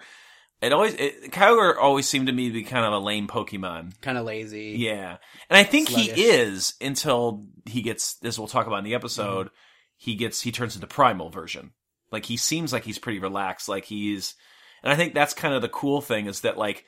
it 0.65 0.73
always 0.73 0.95
it, 0.95 1.32
Kyogre 1.32 1.75
always 1.80 2.10
seemed 2.10 2.28
to 2.28 2.34
me 2.34 2.47
to 2.47 2.54
be 2.54 2.63
kind 2.63 2.86
of 2.86 2.93
a 2.93 2.97
lame 2.97 3.28
Pokemon. 3.28 3.99
kind 4.01 4.17
of 4.17 4.25
lazy. 4.25 4.75
Yeah, 4.78 5.17
and 5.49 5.58
I 5.58 5.63
think 5.63 5.89
he 5.89 6.10
is 6.10 6.73
until 6.82 7.45
he 7.65 7.82
gets 7.82 8.15
this. 8.15 8.39
We'll 8.39 8.47
talk 8.47 8.65
about 8.65 8.80
in 8.80 8.86
the 8.86 8.95
episode. 8.95 9.49
He 9.97 10.15
gets 10.15 10.41
he 10.41 10.51
turns 10.51 10.75
into 10.75 10.88
primal 10.88 11.30
version. 11.30 11.71
Like 12.12 12.25
he 12.25 12.38
seems 12.38 12.73
like 12.73 12.84
he's 12.84 12.97
pretty 12.97 13.19
relaxed. 13.19 13.69
Like 13.69 13.86
he's, 13.86 14.36
and 14.84 14.91
I 14.91 14.95
think 14.95 15.13
that's 15.13 15.34
kind 15.34 15.54
of 15.54 15.62
the 15.62 15.69
cool 15.69 16.01
thing 16.01 16.25
is 16.25 16.41
that 16.41 16.58
like, 16.58 16.86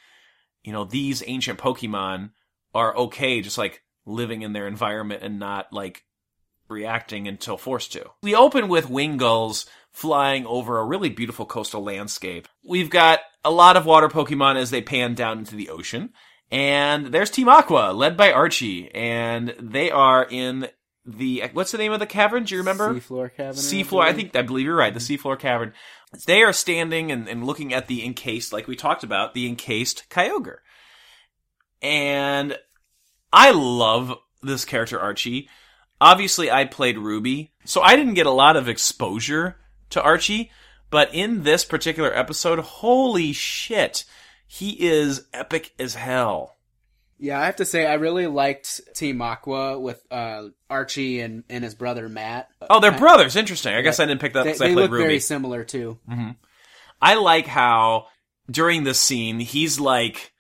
you 0.64 0.72
know, 0.72 0.84
these 0.84 1.24
ancient 1.26 1.60
Pokemon 1.60 2.32
are 2.74 2.96
okay 2.98 3.42
just 3.42 3.58
like 3.58 3.84
living 4.06 4.42
in 4.42 4.54
their 4.54 4.68
environment 4.68 5.24
and 5.24 5.40
not 5.40 5.72
like 5.72 6.04
reacting 6.68 7.28
until 7.28 7.58
forced 7.58 7.92
to. 7.94 8.10
We 8.24 8.36
open 8.36 8.68
with 8.68 8.88
Wingulls 8.88 9.68
flying 9.98 10.46
over 10.46 10.78
a 10.78 10.86
really 10.86 11.10
beautiful 11.10 11.48
coastal 11.48 11.84
landscape. 11.84 12.48
We've 12.64 12.92
got 12.92 13.22
a 13.44 13.50
lot 13.50 13.76
of 13.76 13.88
water 13.88 14.08
Pokemon 14.08 14.56
as 14.58 14.70
they 14.70 14.80
pan 14.80 15.16
down 15.16 15.40
into 15.40 15.56
the 15.56 15.70
ocean. 15.70 16.14
And 16.52 17.08
there's 17.08 17.32
Team 17.32 17.50
Aqua, 17.50 17.94
led 17.94 18.16
by 18.16 18.32
Archie, 18.32 18.92
and 18.94 19.56
they 19.60 19.90
are 19.90 20.24
in 20.24 20.68
the 21.04 21.46
what's 21.54 21.72
the 21.72 21.80
name 21.80 21.94
of 21.94 22.00
the 22.00 22.06
cavern? 22.06 22.44
Do 22.44 22.54
you 22.54 22.62
remember? 22.62 22.94
Seafloor 22.94 23.34
Cavern. 23.36 23.56
Seafloor. 23.56 24.04
I 24.04 24.14
think 24.14 24.36
I 24.36 24.44
believe 24.44 24.68
you're 24.68 24.76
right. 24.76 24.94
The 24.94 25.00
seafloor 25.00 25.40
cavern. 25.40 25.74
They 26.28 26.44
are 26.44 26.54
standing 26.54 27.12
and, 27.12 27.28
and 27.28 27.44
looking 27.44 27.74
at 27.74 27.88
the 27.88 28.06
encased, 28.06 28.54
like 28.54 28.68
we 28.68 28.76
talked 28.76 29.04
about, 29.04 29.34
the 29.34 29.48
encased 29.48 30.10
Kyogre. 30.12 30.58
And 31.82 32.56
I 33.34 33.50
love 33.50 34.14
this 34.44 34.64
character 34.64 35.00
Archie. 35.00 35.50
Obviously, 36.00 36.52
I 36.52 36.66
played 36.66 37.00
Ruby, 37.00 37.54
so 37.66 37.82
I 37.82 37.96
didn't 37.96 38.14
get 38.14 38.28
a 38.28 38.32
lot 38.32 38.56
of 38.56 38.70
exposure 38.70 39.58
to 39.92 40.02
Archie. 40.02 40.52
But 40.90 41.14
in 41.14 41.44
this 41.44 41.66
particular 41.66 42.16
episode, 42.16 42.60
holy 42.60 43.34
shit, 43.34 44.06
he 44.46 44.72
is 44.88 45.28
epic 45.34 45.74
as 45.78 45.96
hell. 45.96 46.56
Yeah, 47.20 47.42
I 47.42 47.46
have 47.48 47.56
to 47.58 47.66
say 47.66 47.86
I 47.86 47.96
really 47.96 48.28
liked 48.28 48.80
Team 48.96 49.22
Aqua 49.22 49.80
with 49.80 50.02
uh, 50.12 50.50
Archie 50.70 51.20
and, 51.22 51.44
and 51.50 51.64
his 51.64 51.74
brother 51.74 52.08
Matt. 52.08 52.48
Oh, 52.70 52.80
they're 52.80 52.92
brothers. 52.92 53.36
Interesting. 53.36 53.74
I 53.74 53.82
guess 53.82 54.00
I 54.00 54.06
didn't 54.06 54.22
pick 54.22 54.34
that 54.34 54.44
They, 54.44 54.52
I 54.52 54.58
they 54.70 54.76
look 54.76 54.92
Ruby. 54.92 55.04
very 55.04 55.20
similar 55.20 55.64
too. 55.64 55.98
I 57.02 57.16
like 57.16 57.48
how 57.48 58.08
during 58.50 58.84
this 58.84 59.00
scene 59.00 59.40
he's 59.40 59.80
like 59.80 60.32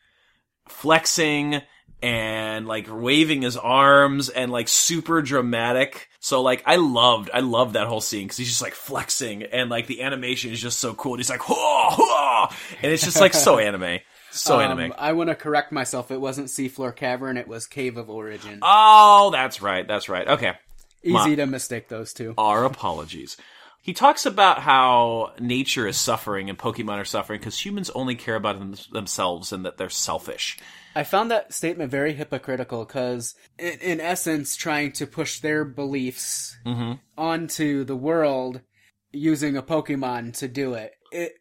flexing 0.67 1.61
and 2.01 2.67
like 2.67 2.87
waving 2.89 3.41
his 3.41 3.57
arms 3.57 4.29
and 4.29 4.51
like 4.51 4.67
super 4.67 5.21
dramatic. 5.21 6.09
So 6.19 6.41
like 6.41 6.61
I 6.65 6.75
loved 6.75 7.29
I 7.33 7.39
loved 7.39 7.73
that 7.73 7.87
whole 7.87 8.01
scene 8.01 8.25
because 8.25 8.37
he's 8.37 8.49
just 8.49 8.61
like 8.61 8.73
flexing 8.73 9.43
and 9.43 9.69
like 9.69 9.87
the 9.87 10.01
animation 10.03 10.51
is 10.51 10.59
just 10.61 10.79
so 10.79 10.93
cool. 10.93 11.13
And 11.13 11.19
he's 11.19 11.29
like 11.29 11.47
whoa, 11.49 11.89
whoa, 11.97 12.47
and 12.81 12.91
it's 12.91 13.03
just 13.03 13.19
like 13.19 13.33
so 13.33 13.57
anime, 13.59 13.99
so 14.31 14.55
Um, 14.59 14.61
anime. 14.79 14.93
I 14.97 15.13
want 15.13 15.29
to 15.29 15.35
correct 15.35 15.71
myself. 15.71 16.11
It 16.11 16.21
wasn't 16.21 16.47
Seafloor 16.47 16.95
Cavern. 16.95 17.37
It 17.37 17.47
was 17.47 17.65
Cave 17.65 17.97
of 17.97 18.09
Origin. 18.09 18.59
Oh, 18.61 19.29
that's 19.31 19.61
right, 19.61 19.87
that's 19.87 20.09
right. 20.09 20.27
Okay, 20.27 20.53
Easy 21.03 21.35
to 21.37 21.45
mistake 21.45 21.87
those 21.89 22.13
two. 22.13 22.33
our 22.37 22.65
apologies. 22.65 23.37
He 23.81 23.93
talks 23.93 24.25
about 24.25 24.59
how 24.59 25.31
nature 25.39 25.87
is 25.87 25.95
suffering 25.95 26.49
and 26.49 26.59
Pokemon 26.59 26.97
are 26.97 27.05
suffering 27.05 27.39
because 27.39 27.57
humans 27.63 27.89
only 27.91 28.15
care 28.15 28.35
about 28.35 28.59
them- 28.59 28.75
themselves 28.91 29.53
and 29.53 29.63
that 29.65 29.77
they're 29.77 29.89
selfish. 29.89 30.57
I 30.97 31.03
found 31.03 31.29
that 31.29 31.53
statement 31.53 31.91
very 31.91 32.13
hypocritical 32.13 32.83
because, 32.83 33.35
in, 33.59 33.73
in 33.81 33.99
essence, 34.01 34.55
trying 34.55 34.93
to 34.93 35.05
push 35.05 35.39
their 35.39 35.63
beliefs 35.63 36.57
Mm-hmm. 36.65 36.93
onto 37.15 37.83
the 37.83 37.95
world 37.95 38.61
using 39.11 39.55
a 39.55 39.61
Pokemon 39.61 40.35
to 40.39 40.47
do 40.47 40.73
it. 40.73 40.93
It 41.11 41.33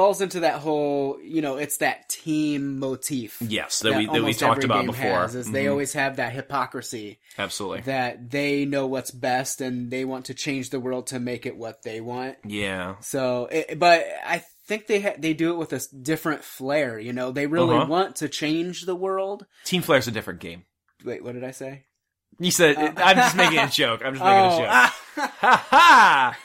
falls 0.00 0.20
into 0.22 0.40
that 0.40 0.54
whole, 0.60 1.20
you 1.22 1.42
know, 1.42 1.56
it's 1.56 1.76
that 1.78 2.08
team 2.08 2.78
motif. 2.78 3.36
Yes, 3.40 3.80
that, 3.80 3.98
we 3.98 4.06
that 4.06 4.22
we 4.24 4.32
talked 4.32 4.64
about 4.64 4.86
before. 4.86 5.02
Has, 5.20 5.34
is 5.34 5.50
They 5.50 5.64
Mhm. 5.66 5.70
always 5.72 5.92
have 5.92 6.16
that 6.16 6.32
hypocrisy 6.32 7.18
Absolutely. 7.38 7.82
that 7.82 8.30
they 8.30 8.64
know 8.64 8.86
what's 8.86 9.10
best 9.10 9.60
and 9.60 9.90
they 9.90 10.06
want 10.06 10.24
to 10.26 10.34
change 10.34 10.70
the 10.70 10.80
world 10.80 11.08
to 11.08 11.20
make 11.20 11.44
it 11.44 11.56
what 11.56 11.82
they 11.82 12.00
want. 12.00 12.38
Yeah. 12.46 12.94
So, 13.00 13.46
it, 13.52 13.78
but 13.78 14.06
I 14.24 14.42
think 14.66 14.86
they 14.86 15.00
ha- 15.00 15.16
they 15.18 15.34
do 15.34 15.50
it 15.52 15.56
with 15.58 15.72
a 15.74 15.80
different 16.02 16.44
flair. 16.44 16.98
You 16.98 17.12
know, 17.12 17.30
they 17.30 17.46
really 17.46 17.76
Uh-huh. 17.76 17.86
want 17.86 18.16
to 18.16 18.28
change 18.28 18.86
the 18.86 18.96
world. 18.96 19.44
Team 19.64 19.82
Flare's 19.82 20.08
a 20.08 20.12
different 20.12 20.40
game. 20.40 20.64
Wait, 21.04 21.22
what 21.22 21.34
did 21.34 21.44
I 21.44 21.50
say? 21.50 21.84
You 22.38 22.50
said 22.50 22.78
I'm 22.78 23.16
just 23.16 23.36
making 23.36 23.58
a 23.58 23.68
joke. 23.82 24.00
I'm 24.02 24.14
just 24.14 24.24
making 24.24 24.46
a 24.46 24.58
joke. 24.58 24.92
Ha 25.40 25.66
ha! 25.70 26.38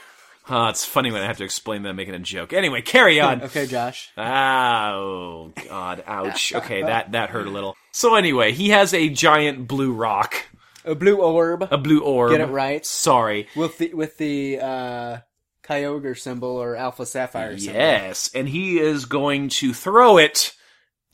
Oh, 0.47 0.67
it's 0.67 0.85
funny 0.85 1.11
when 1.11 1.21
I 1.23 1.25
have 1.25 1.37
to 1.37 1.43
explain 1.43 1.81
that 1.83 1.89
I'm 1.89 1.95
making 1.95 2.13
a 2.13 2.19
joke. 2.19 2.53
Anyway, 2.53 2.81
carry 2.81 3.19
on. 3.19 3.41
okay, 3.43 3.65
Josh. 3.65 4.11
Ah, 4.17 4.91
oh 4.93 5.51
god, 5.67 6.03
ouch. 6.05 6.53
Okay, 6.53 6.83
that 6.83 7.13
that 7.13 7.29
hurt 7.31 7.47
a 7.47 7.49
little. 7.51 7.75
So 7.95 8.15
anyway, 8.15 8.51
he 8.51 8.69
has 8.71 8.93
a 8.93 9.07
giant 9.07 9.69
blue 9.69 9.93
rock, 9.93 10.35
A 10.83 10.95
blue 10.95 11.15
orb. 11.21 11.65
a 11.71 11.77
blue 11.77 12.01
orb. 12.01 12.31
Get 12.31 12.41
it 12.41 12.47
right. 12.51 12.85
Sorry. 12.85 13.47
With 13.55 13.77
the 13.77 13.93
with 13.93 14.17
the 14.17 14.59
uh, 14.59 15.17
Kyogre 15.63 16.19
symbol 16.19 16.49
or 16.61 16.75
Alpha 16.75 17.05
Sapphire 17.05 17.57
symbol. 17.57 17.79
Yes, 17.79 18.29
and 18.35 18.49
he 18.49 18.79
is 18.79 19.05
going 19.05 19.47
to 19.47 19.73
throw 19.73 20.17
it 20.17 20.51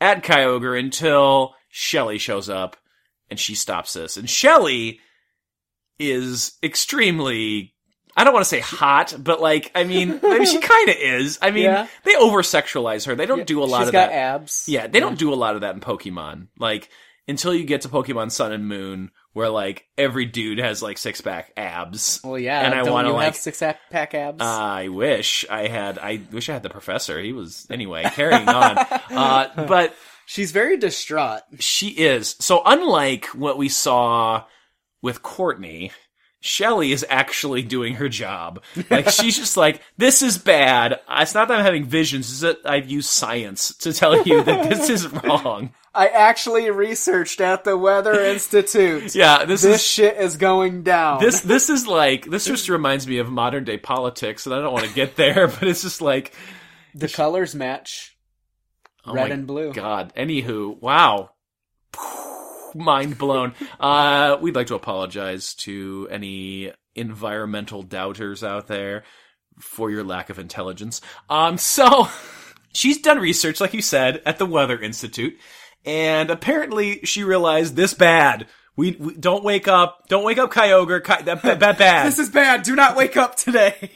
at 0.00 0.24
Kyogre 0.24 0.76
until 0.76 1.54
Shelly 1.68 2.18
shows 2.18 2.48
up 2.50 2.76
and 3.30 3.38
she 3.38 3.54
stops 3.54 3.92
this. 3.92 4.16
And 4.16 4.28
Shelly 4.28 4.98
is 6.00 6.54
extremely 6.64 7.71
I 8.16 8.24
don't 8.24 8.32
want 8.34 8.44
to 8.44 8.48
say 8.48 8.60
hot, 8.60 9.14
but 9.18 9.40
like 9.40 9.70
I 9.74 9.84
mean, 9.84 10.20
maybe 10.22 10.44
she 10.46 10.58
kind 10.60 10.88
of 10.88 10.96
is. 10.96 11.38
I 11.40 11.50
mean, 11.50 11.64
Yeah. 11.64 11.86
they 12.04 12.14
over 12.16 12.42
sexualize 12.42 13.06
her. 13.06 13.14
They 13.14 13.26
don't 13.26 13.46
do 13.46 13.62
a 13.62 13.64
lot 13.64 13.80
She's 13.80 13.88
of 13.88 13.92
got 13.92 14.10
that. 14.10 14.14
abs. 14.16 14.64
Yeah, 14.68 14.86
they 14.86 15.00
don't 15.00 15.18
do 15.18 15.32
a 15.32 15.36
lot 15.36 15.54
of 15.54 15.62
that 15.62 15.74
in 15.74 15.80
Pokemon. 15.80 16.48
Like 16.58 16.88
until 17.28 17.54
you 17.54 17.64
get 17.64 17.82
to 17.82 17.88
Pokemon 17.88 18.30
Sun 18.32 18.52
and 18.52 18.66
Moon, 18.68 19.10
where 19.32 19.48
like 19.48 19.86
every 19.96 20.26
dude 20.26 20.58
has 20.58 20.82
like 20.82 20.98
six 20.98 21.20
pack 21.20 21.52
abs. 21.56 22.20
Well, 22.22 22.38
yeah. 22.38 22.60
and 22.60 22.74
I 22.74 22.82
want 22.90 23.06
to 23.06 23.12
like 23.12 23.24
have 23.26 23.36
six 23.36 23.62
pack 23.90 24.14
abs. 24.14 24.42
I 24.42 24.88
wish 24.88 25.44
I 25.48 25.68
had. 25.68 25.98
I 25.98 26.20
wish 26.32 26.48
I 26.50 26.52
had 26.54 26.62
the 26.62 26.68
professor. 26.70 27.18
He 27.20 27.32
was 27.32 27.66
anyway 27.70 28.02
carrying 28.12 28.48
on. 28.48 28.76
Uh, 29.10 29.66
but 29.66 29.94
She's 30.26 30.52
very 30.52 30.76
distraught. 30.78 31.42
she 31.58 31.88
is 31.88 32.36
so 32.40 32.62
unlike 32.64 33.26
what 33.26 33.58
we 33.58 33.68
saw 33.68 34.44
with 35.02 35.22
Courtney. 35.22 35.92
Shelly 36.44 36.90
is 36.92 37.06
actually 37.08 37.62
doing 37.62 37.94
her 37.94 38.08
job. 38.08 38.62
Like 38.90 39.08
she's 39.08 39.36
just 39.36 39.56
like, 39.56 39.80
this 39.96 40.20
is 40.22 40.36
bad. 40.38 41.00
It's 41.08 41.34
not 41.34 41.46
that 41.48 41.58
I'm 41.58 41.64
having 41.64 41.84
visions. 41.84 42.28
It's 42.30 42.40
that 42.40 42.68
I've 42.70 42.90
used 42.90 43.08
science 43.08 43.74
to 43.78 43.92
tell 43.92 44.22
you 44.24 44.42
that 44.42 44.68
this 44.68 44.90
is 44.90 45.08
wrong. 45.24 45.72
I 45.94 46.08
actually 46.08 46.68
researched 46.70 47.40
at 47.40 47.64
the 47.64 47.76
Weather 47.76 48.18
Institute. 48.24 49.14
Yeah, 49.14 49.44
this, 49.44 49.62
This 49.62 49.76
is 49.76 49.86
shit 49.86 50.16
is 50.16 50.36
going 50.36 50.82
down. 50.82 51.20
this 51.20 51.42
this 51.42 51.70
is 51.70 51.86
like 51.86 52.24
this 52.26 52.44
just 52.44 52.68
reminds 52.68 53.06
me 53.06 53.18
of 53.18 53.30
modern 53.30 53.62
day 53.64 53.76
politics, 53.78 54.44
and 54.46 54.54
I 54.54 54.60
don't 54.60 54.72
want 54.72 54.86
to 54.88 54.94
get 54.94 55.16
there, 55.16 55.46
but 55.48 55.62
it's 55.64 55.82
just 55.82 56.00
like 56.02 56.34
the 56.94 57.08
colors 57.08 57.54
match. 57.54 58.16
Oh 59.04 59.14
Red 59.14 59.30
and 59.32 59.46
blue. 59.46 59.72
God. 59.72 60.12
Anywho, 60.16 60.80
wow. 60.80 61.30
Mind 62.74 63.18
blown. 63.18 63.54
Uh, 63.78 64.36
we'd 64.40 64.56
like 64.56 64.68
to 64.68 64.74
apologize 64.74 65.54
to 65.54 66.08
any 66.10 66.72
environmental 66.94 67.82
doubters 67.82 68.42
out 68.42 68.66
there 68.66 69.04
for 69.58 69.90
your 69.90 70.04
lack 70.04 70.30
of 70.30 70.38
intelligence. 70.38 71.00
Um, 71.28 71.58
so 71.58 72.08
she's 72.72 73.00
done 73.00 73.18
research, 73.18 73.60
like 73.60 73.74
you 73.74 73.82
said, 73.82 74.22
at 74.24 74.38
the 74.38 74.46
Weather 74.46 74.78
Institute, 74.78 75.36
and 75.84 76.30
apparently 76.30 77.00
she 77.04 77.24
realized 77.24 77.76
this 77.76 77.94
bad. 77.94 78.46
We, 78.74 78.92
we 78.92 79.14
don't 79.14 79.44
wake 79.44 79.68
up. 79.68 80.08
Don't 80.08 80.24
wake 80.24 80.38
up, 80.38 80.50
Kyogre. 80.50 81.04
Ky- 81.04 81.24
that, 81.24 81.42
that, 81.42 81.60
that 81.60 81.78
bad. 81.78 82.06
This 82.06 82.18
is 82.18 82.30
bad. 82.30 82.62
Do 82.62 82.74
not 82.74 82.96
wake 82.96 83.18
up 83.18 83.36
today. 83.36 83.90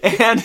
and 0.20 0.44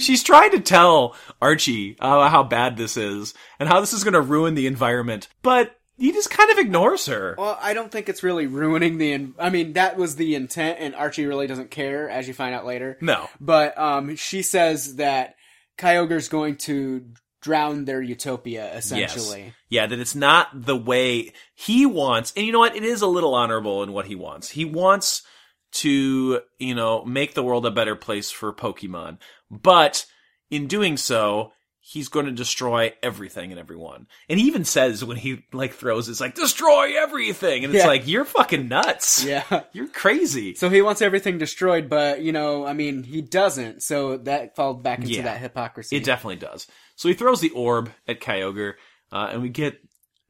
she's 0.00 0.22
trying 0.22 0.52
to 0.52 0.60
tell 0.60 1.16
Archie 1.42 1.96
uh, 1.98 2.28
how 2.28 2.44
bad 2.44 2.76
this 2.76 2.96
is 2.96 3.34
and 3.58 3.68
how 3.68 3.80
this 3.80 3.92
is 3.92 4.04
going 4.04 4.14
to 4.14 4.20
ruin 4.20 4.54
the 4.54 4.68
environment, 4.68 5.26
but 5.42 5.77
he 5.98 6.12
just 6.12 6.30
kind 6.30 6.50
of 6.50 6.58
ignores 6.58 7.06
her. 7.06 7.34
well, 7.36 7.58
I 7.60 7.74
don't 7.74 7.90
think 7.92 8.08
it's 8.08 8.22
really 8.22 8.46
ruining 8.46 8.98
the. 8.98 9.12
In- 9.12 9.34
I 9.38 9.50
mean, 9.50 9.74
that 9.74 9.96
was 9.96 10.16
the 10.16 10.34
intent, 10.34 10.78
and 10.80 10.94
Archie 10.94 11.26
really 11.26 11.46
doesn't 11.46 11.70
care, 11.70 12.08
as 12.08 12.26
you 12.28 12.34
find 12.34 12.54
out 12.54 12.64
later. 12.64 12.96
No. 13.00 13.28
But 13.40 13.76
um, 13.76 14.16
she 14.16 14.42
says 14.42 14.96
that 14.96 15.34
Kyogre's 15.76 16.28
going 16.28 16.56
to 16.58 17.04
drown 17.40 17.84
their 17.84 18.02
utopia, 18.02 18.74
essentially. 18.74 19.42
Yes. 19.42 19.52
Yeah, 19.68 19.86
that 19.86 19.98
it's 19.98 20.14
not 20.14 20.48
the 20.52 20.76
way 20.76 21.32
he 21.54 21.84
wants. 21.86 22.32
And 22.36 22.46
you 22.46 22.52
know 22.52 22.58
what? 22.60 22.76
It 22.76 22.84
is 22.84 23.02
a 23.02 23.06
little 23.06 23.34
honorable 23.34 23.82
in 23.82 23.92
what 23.92 24.06
he 24.06 24.14
wants. 24.14 24.50
He 24.50 24.64
wants 24.64 25.22
to, 25.70 26.40
you 26.58 26.74
know, 26.74 27.04
make 27.04 27.34
the 27.34 27.42
world 27.42 27.66
a 27.66 27.70
better 27.70 27.94
place 27.94 28.30
for 28.30 28.52
Pokemon. 28.52 29.18
But 29.50 30.06
in 30.50 30.66
doing 30.66 30.96
so, 30.96 31.52
he's 31.90 32.08
going 32.08 32.26
to 32.26 32.32
destroy 32.32 32.92
everything 33.02 33.50
and 33.50 33.58
everyone. 33.58 34.06
And 34.28 34.38
he 34.38 34.46
even 34.46 34.66
says 34.66 35.02
when 35.02 35.16
he 35.16 35.46
like 35.54 35.72
throws 35.72 36.10
it's 36.10 36.20
like 36.20 36.34
destroy 36.34 37.00
everything 37.02 37.64
and 37.64 37.74
it's 37.74 37.82
Yeah. 37.82 37.88
like 37.88 38.06
you're 38.06 38.26
fucking 38.26 38.68
nuts. 38.68 39.24
Yeah. 39.28 39.62
You're 39.72 39.88
crazy. 39.88 40.54
So 40.54 40.68
he 40.68 40.82
wants 40.82 41.00
everything 41.00 41.38
destroyed, 41.38 41.88
but 41.88 42.20
you 42.20 42.32
know, 42.32 42.66
I 42.66 42.74
mean, 42.74 43.04
he 43.04 43.22
doesn't. 43.22 43.82
So 43.82 44.18
that 44.18 44.54
falls 44.54 44.82
back 44.82 44.98
into 44.98 45.12
Yeah. 45.14 45.22
that 45.22 45.40
hypocrisy. 45.40 45.96
It 45.96 46.04
definitely 46.04 46.36
does. 46.36 46.66
So 46.96 47.08
he 47.08 47.14
throws 47.14 47.40
the 47.40 47.50
orb 47.50 47.90
at 48.06 48.20
Kyogre, 48.20 48.74
uh, 49.10 49.30
and 49.32 49.40
we 49.40 49.48
get 49.48 49.80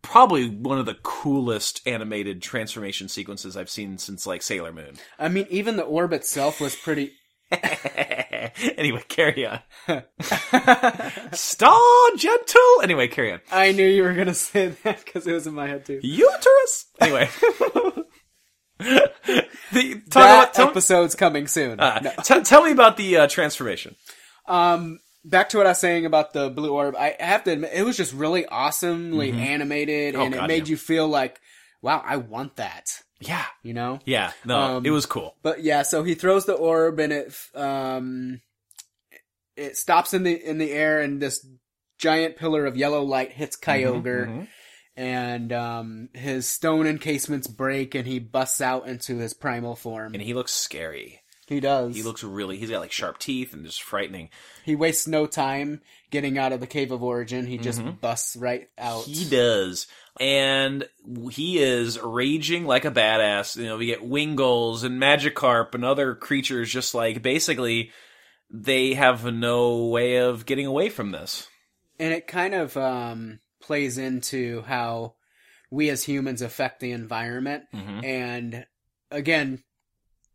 probably 0.01 0.49
one 0.49 0.79
of 0.79 0.87
the 0.87 0.95
coolest 1.03 1.81
animated 1.87 2.41
transformation 2.41 3.09
sequences 3.09 3.57
I've 3.57 3.69
seen 3.71 3.99
since 3.99 4.27
like 4.27 4.43
Sailor 4.43 4.73
Moon. 4.73 4.95
I 5.19 5.29
mean, 5.29 5.47
even 5.51 5.77
the 5.77 5.83
orb 5.83 6.13
itself 6.13 6.61
was 6.61 6.77
pretty. 6.77 7.13
anyway, 8.77 9.03
carry 9.09 9.47
on. 9.47 9.61
Star 11.33 11.81
gentle. 12.17 12.83
Anyway, 12.83 13.09
carry 13.09 13.33
on. 13.33 13.41
I 13.51 13.73
knew 13.73 13.87
you 13.87 14.03
were 14.03 14.15
gonna 14.15 14.35
say 14.35 14.69
that 14.85 15.05
because 15.05 15.27
it 15.27 15.33
was 15.33 15.47
in 15.47 15.55
my 15.55 15.67
head 15.67 15.85
too. 15.87 16.01
Uterus. 16.03 16.87
Anyway. 17.01 17.29
the, 18.79 19.95
talk 20.09 20.13
that 20.13 20.43
about, 20.43 20.55
tell, 20.55 20.69
episode's 20.69 21.15
coming 21.17 21.47
soon. 21.49 21.81
uh, 21.81 21.99
No. 22.01 22.13
t- 22.23 22.43
tell 22.43 22.63
me 22.65 22.71
about 22.71 22.97
the 22.97 23.17
uh, 23.17 23.27
transformation. 23.27 23.97
Um, 24.47 25.01
back 25.25 25.49
to 25.49 25.57
what 25.59 25.67
I 25.67 25.71
was 25.71 25.79
saying 25.79 26.07
about 26.07 26.33
the 26.33 26.49
blue 26.49 26.73
orb. 26.73 26.95
I 26.97 27.17
have 27.19 27.43
to 27.45 27.51
admit, 27.53 27.73
it 27.75 27.83
was 27.83 27.97
just 27.97 28.15
really 28.15 28.47
awesomely 28.47 29.33
animated, 29.33 30.15
Oh, 30.15 30.23
and 30.23 30.33
God, 30.35 30.45
it 30.45 30.47
made 30.47 30.69
yeah. 30.69 30.71
you 30.73 30.77
feel 30.77 31.09
like, 31.09 31.41
wow, 31.83 32.03
I 32.05 32.17
want 32.17 32.57
that. 32.57 32.87
Yeah. 33.21 33.45
You 33.63 33.75
know. 33.75 33.99
Yeah. 34.05 34.33
No, 34.45 34.59
Um, 34.77 34.87
it 34.87 34.91
was 34.91 35.07
cool. 35.07 35.37
But 35.43 35.63
yeah, 35.63 35.83
so 35.83 36.03
he 36.05 36.15
throws 36.15 36.45
the 36.47 36.55
orb, 36.55 36.99
and 37.01 37.13
it 37.13 37.35
um, 37.55 38.41
it 39.57 39.77
stops 39.77 40.15
in 40.15 40.23
the 40.23 40.33
in 40.33 40.59
the 40.59 40.71
air, 40.73 41.01
and 41.01 41.21
this 41.21 41.45
giant 41.99 42.37
pillar 42.37 42.65
of 42.67 42.77
yellow 42.77 43.03
light 43.03 43.33
hits 43.33 43.57
Kyogre. 43.57 44.27
mhm. 44.29 44.49
And 44.97 45.53
um, 45.53 46.09
his 46.13 46.49
stone 46.49 46.85
encasements 46.89 47.47
break, 47.47 47.95
and 47.95 48.05
he 48.05 48.19
busts 48.19 48.61
out 48.61 48.89
into 48.89 49.19
his 49.19 49.33
primal 49.33 49.77
form. 49.77 50.13
And 50.13 50.21
he 50.23 50.35
looks 50.35 50.53
scary. 50.53 51.21
He 51.47 51.61
does. 51.61 51.95
He 51.95 52.03
looks 52.03 52.25
really. 52.25 52.57
He's 52.59 52.69
got 52.71 52.81
like 52.81 52.91
sharp 52.91 53.19
teeth 53.19 53.53
and 53.55 53.65
just 53.65 53.81
frightening. 53.81 54.29
He 54.65 54.75
wastes 54.75 55.07
no 55.07 55.27
time 55.27 55.83
getting 56.11 56.37
out 56.37 56.53
of 56.53 56.59
the 56.59 56.67
cave 56.67 56.91
of 56.91 57.03
origin. 57.05 57.47
He 57.47 57.59
just 57.59 57.81
busts 58.01 58.35
right 58.37 58.69
out. 58.77 59.05
Mm-hmm. 59.05 59.13
He 59.13 59.31
does. 59.31 59.87
And 60.21 60.89
he 61.31 61.59
is 61.59 61.99
raging 62.01 62.65
like 62.67 62.85
a 62.85 62.91
badass. 62.91 63.57
You 63.57 63.67
know, 63.67 63.77
we 63.77 63.87
get 63.87 64.03
Wingulls 64.03 64.83
and 64.85 65.01
Magikarp 65.01 65.75
and 65.75 65.85
other 65.85 66.15
creatures 66.15 66.71
just 66.73 66.95
like 66.95 67.23
basically 67.23 67.91
they 68.51 68.95
have 68.95 69.25
no 69.33 69.87
way 69.87 70.17
of 70.17 70.47
getting 70.47 70.67
away 70.67 70.89
from 70.89 71.11
this. 71.13 71.47
and 71.99 72.13
it 72.15 72.27
kind 72.27 72.55
of 72.55 72.77
um, 72.77 73.41
plays 73.61 73.99
into 73.99 74.63
how 74.63 75.15
we 75.71 75.91
as 75.91 76.05
humans 76.05 76.41
affect 76.43 76.81
the 76.81 76.93
environment 76.93 77.65
Mm-hmm. 77.75 78.05
and 78.05 78.67
again 79.11 79.63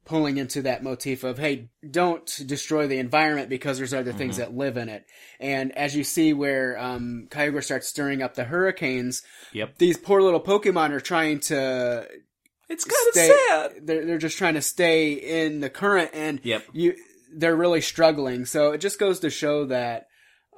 pulling 0.05 0.37
into 0.37 0.61
that 0.61 0.83
motif 0.83 1.23
of 1.23 1.37
hey 1.37 1.69
don't 1.89 2.41
destroy 2.45 2.87
the 2.87 2.97
environment 2.97 3.47
because 3.49 3.77
there's 3.77 3.93
other 3.93 4.11
things 4.11 4.37
Mm-hmm. 4.37 4.51
that 4.51 4.57
live 4.57 4.75
in 4.77 4.89
it 4.89 5.05
and 5.39 5.71
as 5.77 5.95
you 5.95 6.03
see 6.03 6.33
where 6.33 6.77
um, 6.77 7.27
kyogre 7.29 7.63
starts 7.63 7.87
stirring 7.87 8.21
up 8.21 8.35
the 8.35 8.43
hurricanes 8.43 9.23
Yep. 9.53 9.77
these 9.77 9.97
poor 9.97 10.21
little 10.21 10.41
pokemon 10.41 10.91
are 10.91 10.99
trying 10.99 11.39
to 11.41 12.07
It's 12.69 12.83
kind 12.85 13.07
of 13.07 13.13
sad. 13.13 13.87
they're, 13.87 14.05
they're 14.05 14.17
just 14.17 14.37
trying 14.37 14.55
to 14.55 14.61
stay 14.61 15.13
in 15.13 15.61
the 15.61 15.69
current 15.69 16.11
and 16.13 16.39
Yep. 16.43 16.63
you 16.73 16.95
they're 17.35 17.55
really 17.55 17.81
struggling 17.81 18.45
so 18.45 18.71
it 18.73 18.79
just 18.79 18.99
goes 18.99 19.21
to 19.21 19.29
show 19.29 19.65
that 19.65 20.07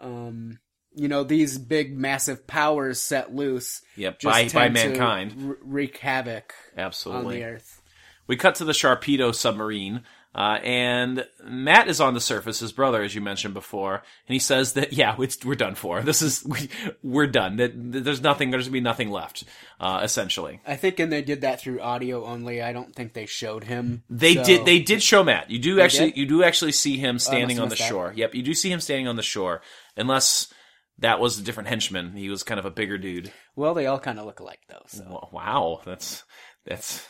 um 0.02 0.60
you 0.98 1.08
know 1.08 1.24
these 1.24 1.58
big 1.58 1.96
massive 1.96 2.48
powers 2.48 3.00
set 3.02 3.34
loose 3.36 3.82
Yep. 3.96 4.20
just 4.20 4.34
By 4.34 4.44
by 4.46 4.70
tend 4.70 4.76
to 4.78 4.88
mankind. 4.90 5.56
wreak 5.62 5.98
havoc 5.98 6.54
Absolutely. 6.78 7.24
on 7.26 7.32
the 7.32 7.44
earth 7.56 7.75
We 8.28 8.36
cut 8.38 8.56
to 8.56 8.66
the 8.66 8.72
Sharpedo 8.74 9.34
submarine, 9.34 10.02
uh, 10.34 10.60
and 10.64 11.26
Matt 11.46 11.88
is 11.88 12.02
on 12.02 12.14
the 12.14 12.20
surface, 12.20 12.60
his 12.60 12.72
brother, 12.74 13.02
as 13.04 13.16
you 13.16 13.22
mentioned 13.22 13.54
before, 13.54 13.96
and 13.96 14.34
he 14.34 14.40
says 14.40 14.74
that 14.74 14.92
yeah, 14.92 15.16
it's, 15.20 15.44
we're 15.46 15.56
done 15.56 15.76
for. 15.76 16.02
This 16.02 16.22
is 16.22 16.44
we, 16.46 16.70
we're 17.04 17.28
done. 17.28 17.56
That 17.58 17.72
there's 17.76 18.22
nothing. 18.22 18.50
There's 18.52 18.66
gonna 18.66 18.74
be 18.74 18.82
nothing 18.82 19.12
left, 19.12 19.44
uh, 19.80 20.02
essentially. 20.04 20.60
i 20.66 20.76
think 20.76 21.00
and 21.00 21.12
they 21.12 21.22
did 21.22 21.42
that 21.42 21.62
through 21.62 21.80
audio 21.80 22.26
only 22.26 22.62
i 22.62 22.74
don't 22.74 22.94
think 22.96 23.14
they 23.14 23.26
showed 23.26 23.64
him 23.64 24.04
They 24.10 24.36
so- 24.36 24.44
did. 24.44 24.66
They 24.66 24.80
did 24.80 25.02
show 25.04 25.24
Matt. 25.24 25.50
You 25.52 25.60
do 25.60 25.80
actually. 25.80 26.12
did? 26.12 26.18
You 26.18 26.26
do 26.26 26.44
actually 26.44 26.72
see 26.74 26.98
him 26.98 27.18
standing 27.20 27.58
must 27.58 27.62
on 27.62 27.70
the 27.70 27.74
missed 27.74 27.82
that. 27.84 27.90
shore. 27.90 28.14
Yep. 28.16 28.36
You 28.36 28.44
do 28.44 28.54
see 28.54 28.72
him 28.72 28.80
standing 28.82 29.08
on 29.08 29.16
the 29.16 29.24
shore, 29.24 29.62
unless 29.96 30.52
that 31.00 31.20
was 31.20 31.38
a 31.40 31.44
different 31.44 31.70
henchman. 31.70 32.14
He 32.16 32.30
was 32.30 32.44
kind 32.44 32.60
of 32.60 32.66
a 32.66 32.72
bigger 32.72 32.98
dude. 32.98 33.32
well 33.56 33.74
they 33.74 33.86
all 33.86 34.00
kind 34.00 34.20
of 34.20 34.26
look 34.26 34.40
alike 34.42 34.62
though 34.68 34.84
so 34.88 35.30
Wow. 35.32 35.82
That's 35.86 36.24
that's 36.66 37.06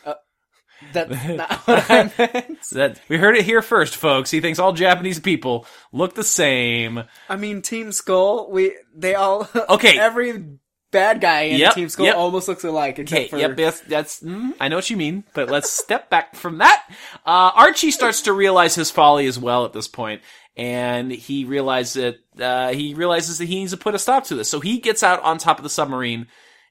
that's 0.93 1.11
not 1.27 1.51
what 1.67 1.89
i 1.89 2.11
meant 2.17 2.61
that. 2.71 2.99
We 3.09 3.17
heard 3.17 3.35
it 3.38 3.45
here 3.45 3.61
first, 3.61 3.95
folks. 3.95 4.31
He 4.31 4.41
thinks 4.41 4.59
all 4.59 4.73
Japanese 4.73 5.19
people 5.19 5.65
look 5.91 6.15
the 6.15 6.23
same. 6.23 7.03
i 7.29 7.35
mean 7.35 7.61
team 7.61 7.91
skull 7.91 8.49
we 8.51 8.75
they 8.95 9.15
all 9.15 9.47
Okay. 9.69 9.97
every 9.99 10.43
bad 10.91 11.19
guy 11.19 11.41
in 11.41 11.59
Yep, 11.59 11.73
team 11.73 11.89
skull 11.89 12.05
yep. 12.05 12.15
almost 12.15 12.47
looks 12.47 12.63
alike 12.63 12.99
except 12.99 13.19
Okay, 13.19 13.27
for 13.29 13.38
yep, 13.38 13.57
that's, 13.57 13.81
that's 13.81 14.21
mm, 14.21 14.53
I 14.61 14.67
know 14.69 14.77
what 14.77 14.89
you 14.89 14.95
mean, 14.97 15.25
but 15.33 15.49
let's 15.49 15.69
step 15.69 16.09
back 16.09 16.35
from 16.35 16.59
that. 16.59 16.85
Uh, 17.25 17.51
Archie 17.55 17.91
starts 17.91 18.21
to 18.23 18.33
realize 18.33 18.75
his 18.75 18.91
folly 18.91 19.25
as 19.27 19.38
well 19.38 19.65
at 19.65 19.73
this 19.73 19.89
point, 19.89 20.21
and 20.55 21.11
he 21.11 21.43
realizes 21.43 22.15
that 22.38 22.43
uh, 22.45 22.71
he 22.73 22.93
realizes 22.93 23.39
that 23.39 23.45
he 23.45 23.55
needs 23.55 23.71
to 23.71 23.77
put 23.77 23.93
a 23.95 23.99
stop 23.99 24.23
to 24.25 24.35
this. 24.35 24.49
So 24.49 24.61
he 24.61 24.79
gets 24.79 25.03
out 25.03 25.21
on 25.23 25.38
top 25.38 25.57
of 25.57 25.63
the 25.63 25.69
submarine 25.69 26.27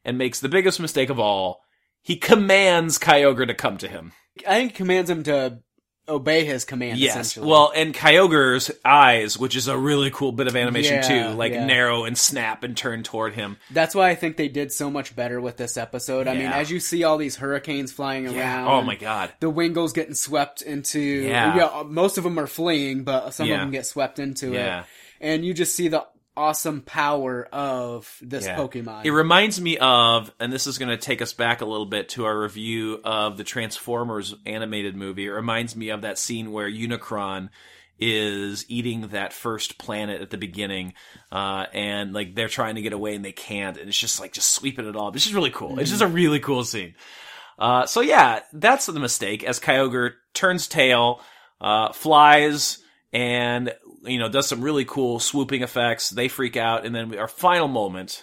and 0.07 0.17
makes 0.17 0.40
the 0.40 0.49
biggest 0.49 0.81
mistake 0.81 1.11
of 1.11 1.19
all. 1.21 1.63
He 2.05 2.17
commands 2.17 2.99
Kyogre 2.99 3.47
to 3.49 3.55
come 3.55 3.79
to 3.79 3.88
him. 3.88 4.12
I 4.47 4.55
think 4.61 4.73
he 4.73 4.77
commands 4.77 5.11
him 5.11 5.23
to 5.25 5.59
obey 6.07 6.45
his 6.45 6.67
command. 6.67 6.99
Yes. 6.99 7.12
essentially. 7.12 7.51
Well, 7.51 7.73
and 7.75 7.95
Kyogre's 7.95 8.71
eyes, 8.85 9.38
which 9.38 9.57
is 9.57 9.69
a 9.69 9.79
really 9.79 10.11
cool 10.11 10.33
bit 10.33 10.47
of 10.47 10.55
animation 10.55 10.97
Yeah, 10.97 11.29
too, 11.31 11.35
like 11.35 11.53
yeah. 11.53 11.64
narrow 11.64 12.05
and 12.05 12.17
snap 12.19 12.62
and 12.62 12.77
turn 12.77 13.05
toward 13.05 13.33
him. 13.35 13.57
that's 13.71 13.95
why 13.95 14.11
I 14.11 14.14
think 14.14 14.37
they 14.37 14.49
did 14.49 14.71
so 14.71 14.90
much 14.90 15.17
better 15.17 15.40
with 15.40 15.57
this 15.57 15.79
episode. 15.79 16.29
I 16.29 16.35
mean, 16.35 16.49
as 16.49 16.71
you 16.71 16.79
see 16.79 17.05
all 17.05 17.17
these 17.17 17.37
hurricanes 17.37 17.90
flying 17.90 18.27
around, 18.29 18.69
Oh 18.69 18.83
my 18.83 18.97
god. 18.97 19.33
the 19.40 19.51
Wingulls 19.51 19.95
getting 19.95 20.12
swept 20.14 20.61
into. 20.61 21.01
Yeah. 21.01 21.83
most 21.87 22.19
of 22.19 22.25
them 22.25 22.38
are 22.38 22.47
fleeing, 22.47 23.05
but 23.05 23.31
some 23.33 23.49
Yeah. 23.49 23.55
of 23.55 23.61
them 23.61 23.71
get 23.71 23.87
swept 23.87 24.19
into 24.19 24.53
Yeah. 24.53 24.81
it, 24.81 24.87
and 25.23 25.43
you 25.47 25.55
just 25.55 25.75
see 25.75 25.88
the 25.88 26.05
awesome 26.37 26.83
power 26.83 27.49
of 27.53 28.16
this 28.20 28.47
Yeah. 28.47 28.57
Pokemon. 28.57 29.05
It 29.05 29.12
reminds 29.12 29.61
me 29.61 29.79
of, 29.79 30.33
and 30.40 30.53
this 30.53 30.66
is 30.66 30.79
going 30.79 30.88
to 30.90 30.97
take 30.97 31.23
us 31.23 31.33
back 31.33 31.61
a 31.61 31.64
little 31.64 31.87
bit 31.87 32.09
to 32.11 32.25
our 32.25 32.38
review 32.38 33.01
of 33.05 33.37
the 33.37 33.44
Transformers 33.44 34.35
animated 34.47 34.97
movie. 34.97 35.27
It 35.27 35.31
reminds 35.31 35.77
me 35.77 35.90
of 35.90 36.03
that 36.03 36.18
scene 36.18 36.53
where 36.53 36.68
Unicron 36.70 37.51
is 37.99 38.64
eating 38.68 39.03
that 39.09 39.33
first 39.33 39.79
planet 39.79 40.20
at 40.20 40.31
the 40.31 40.37
beginning, 40.37 40.94
uh, 41.31 41.66
and 41.73 42.12
like 42.12 42.35
they're 42.35 42.49
trying 42.49 42.75
to 42.75 42.83
get 42.83 42.92
away 42.92 43.14
and 43.14 43.25
they 43.25 43.33
can't, 43.33 43.77
and 43.77 43.88
it's 43.88 43.99
just 43.99 44.18
like 44.18 44.33
just 44.33 44.51
sweeping 44.53 44.88
it 44.88 44.97
all. 44.97 45.09
up. 45.09 45.14
It's 45.14 45.25
just 45.25 45.35
really 45.35 45.51
cool. 45.53 45.79
It's 45.79 45.90
just 45.90 46.03
a 46.03 46.09
really 46.09 46.40
cool 46.40 46.64
scene. 46.64 46.94
Uh, 47.57 47.87
so 47.87 48.01
yeah, 48.01 48.40
that's 48.53 48.87
the 48.87 48.99
mistake. 48.99 49.44
As 49.44 49.61
Kyogre 49.61 50.14
turns 50.35 50.66
tail, 50.66 51.20
uh, 51.61 51.92
flies, 51.92 52.79
and 53.12 53.73
you 54.07 54.19
know 54.19 54.29
does 54.29 54.47
some 54.47 54.62
really 54.62 54.85
cool 54.85 55.19
swooping 55.21 55.62
effects. 55.62 56.11
They 56.11 56.29
freak 56.29 56.57
out, 56.57 56.85
and 56.87 56.95
then 56.95 57.17
our 57.19 57.29
final 57.29 57.69
moment. 57.69 58.23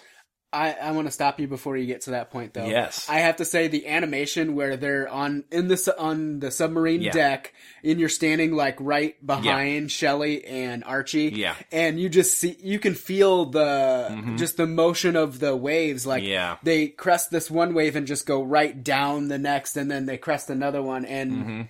I, 0.54 0.74
I 0.74 0.91
want 0.91 1.08
to 1.08 1.12
stop 1.12 1.39
you 1.39 1.48
before 1.48 1.78
you 1.78 1.86
get 1.86 2.02
to 2.02 2.10
that 2.10 2.30
point, 2.30 2.54
though. 2.54 2.65
Yes. 2.65 3.08
I 3.10 3.20
have 3.20 3.38
to 3.38 3.46
say 3.46 3.70
the 3.70 3.88
animation 3.88 4.54
where 4.54 4.76
they're 4.76 5.08
on 5.08 5.46
in 5.50 5.70
the 5.70 5.96
on 5.98 6.41
the 6.41 6.52
submarine 6.52 7.02
Yeah. 7.02 7.13
deck, 7.13 7.54
and 7.86 8.02
you're 8.02 8.10
standing 8.10 8.52
like 8.54 8.76
right 8.82 9.15
behind 9.26 9.89
Shelly 9.94 10.44
and 10.44 10.84
Archie. 10.84 11.32
Yeah. 11.34 11.56
and 11.72 11.98
you 11.98 12.10
just 12.10 12.38
see 12.38 12.58
you 12.62 12.80
can 12.80 12.96
feel 12.96 13.46
the 13.46 14.36
just 14.38 14.58
the 14.58 14.67
motion 14.67 15.15
of 15.15 15.39
the 15.39 15.56
waves. 15.56 16.06
Like 16.06 16.24
Mm-hmm. 16.24 16.32
Yeah. 16.34 16.58
they 16.63 16.89
crest 16.89 17.32
this 17.32 17.50
one 17.50 17.74
wave 17.74 17.96
and 17.96 18.06
just 18.06 18.26
go 18.26 18.44
right 18.44 18.84
down 18.84 19.30
the 19.30 19.38
next, 19.39 19.78
and 19.78 19.89
then 19.89 20.06
they 20.06 20.17
crest 20.17 20.50
another 20.50 20.82
one, 20.82 21.06
and 21.06 21.32
Mm-hmm. 21.32 21.62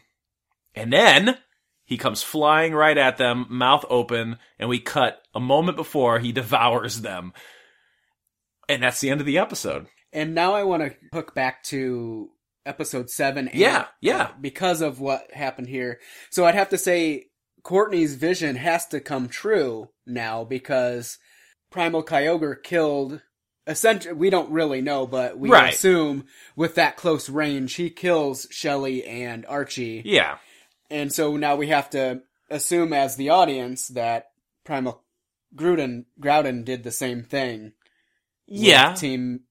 And 0.74 0.92
then 0.92 1.38
he 1.92 1.98
comes 1.98 2.24
flying 2.24 2.74
right 2.74 2.98
at 2.98 3.18
them, 3.18 3.46
mouth 3.50 3.84
open, 3.90 4.38
and 4.58 4.70
we 4.70 4.80
cut 4.80 5.22
a 5.36 5.42
moment 5.42 5.76
before 5.76 6.20
he 6.20 6.32
devours 6.32 7.02
them. 7.02 7.34
And 8.70 8.82
that's 8.82 9.02
the 9.02 9.10
end 9.10 9.20
of 9.20 9.28
the 9.28 9.38
episode. 9.40 9.88
And 10.14 10.34
now 10.34 10.54
I 10.54 10.64
want 10.64 10.84
to 10.84 10.96
hook 11.14 11.36
back 11.36 11.64
to 11.66 12.30
episode 12.66 13.10
seven. 13.10 13.50
and- 13.50 13.60
Yeah, 13.60 13.88
yeah. 14.00 14.32
Because 14.40 14.80
of 14.80 15.02
what 15.02 15.34
happened 15.34 15.68
here. 15.68 16.00
So 16.30 16.46
I'd 16.46 16.56
have 16.56 16.70
to 16.70 16.78
say 16.78 17.26
Courtney's 17.64 18.16
vision 18.16 18.56
has 18.56 18.88
to 18.88 19.02
come 19.02 19.28
true 19.28 19.90
now 20.08 20.46
because 20.46 21.18
Primal 21.72 22.04
Kyogre 22.04 22.64
killed. 22.64 23.22
Essentially, 23.68 24.14
we 24.14 24.30
don't 24.30 24.52
really 24.52 24.80
know, 24.82 25.06
but 25.06 25.38
we 25.38 25.50
Right. 25.50 25.74
assume 25.74 26.26
with 26.56 26.76
that 26.76 26.96
close 26.96 27.28
range, 27.28 27.74
he 27.74 27.90
kills 27.90 28.48
Shelly 28.50 29.04
and 29.04 29.46
Archie. 29.46 30.02
Yeah. 30.06 30.38
And 30.92 31.12
so 31.12 31.38
now 31.38 31.56
we 31.56 31.68
have 31.68 31.90
to 31.92 32.22
assume 32.50 32.94
as 32.94 33.16
the 33.16 33.30
audience 33.30 33.88
that 33.90 34.28
Primal 34.66 35.02
Gruden, 35.56 36.06
Groudon 36.20 36.66
did 36.66 36.84
the 36.84 36.92
same 36.92 37.24
thing. 37.24 37.72
with 38.48 38.60
Yeah. 38.60 38.94
Team 38.94 39.42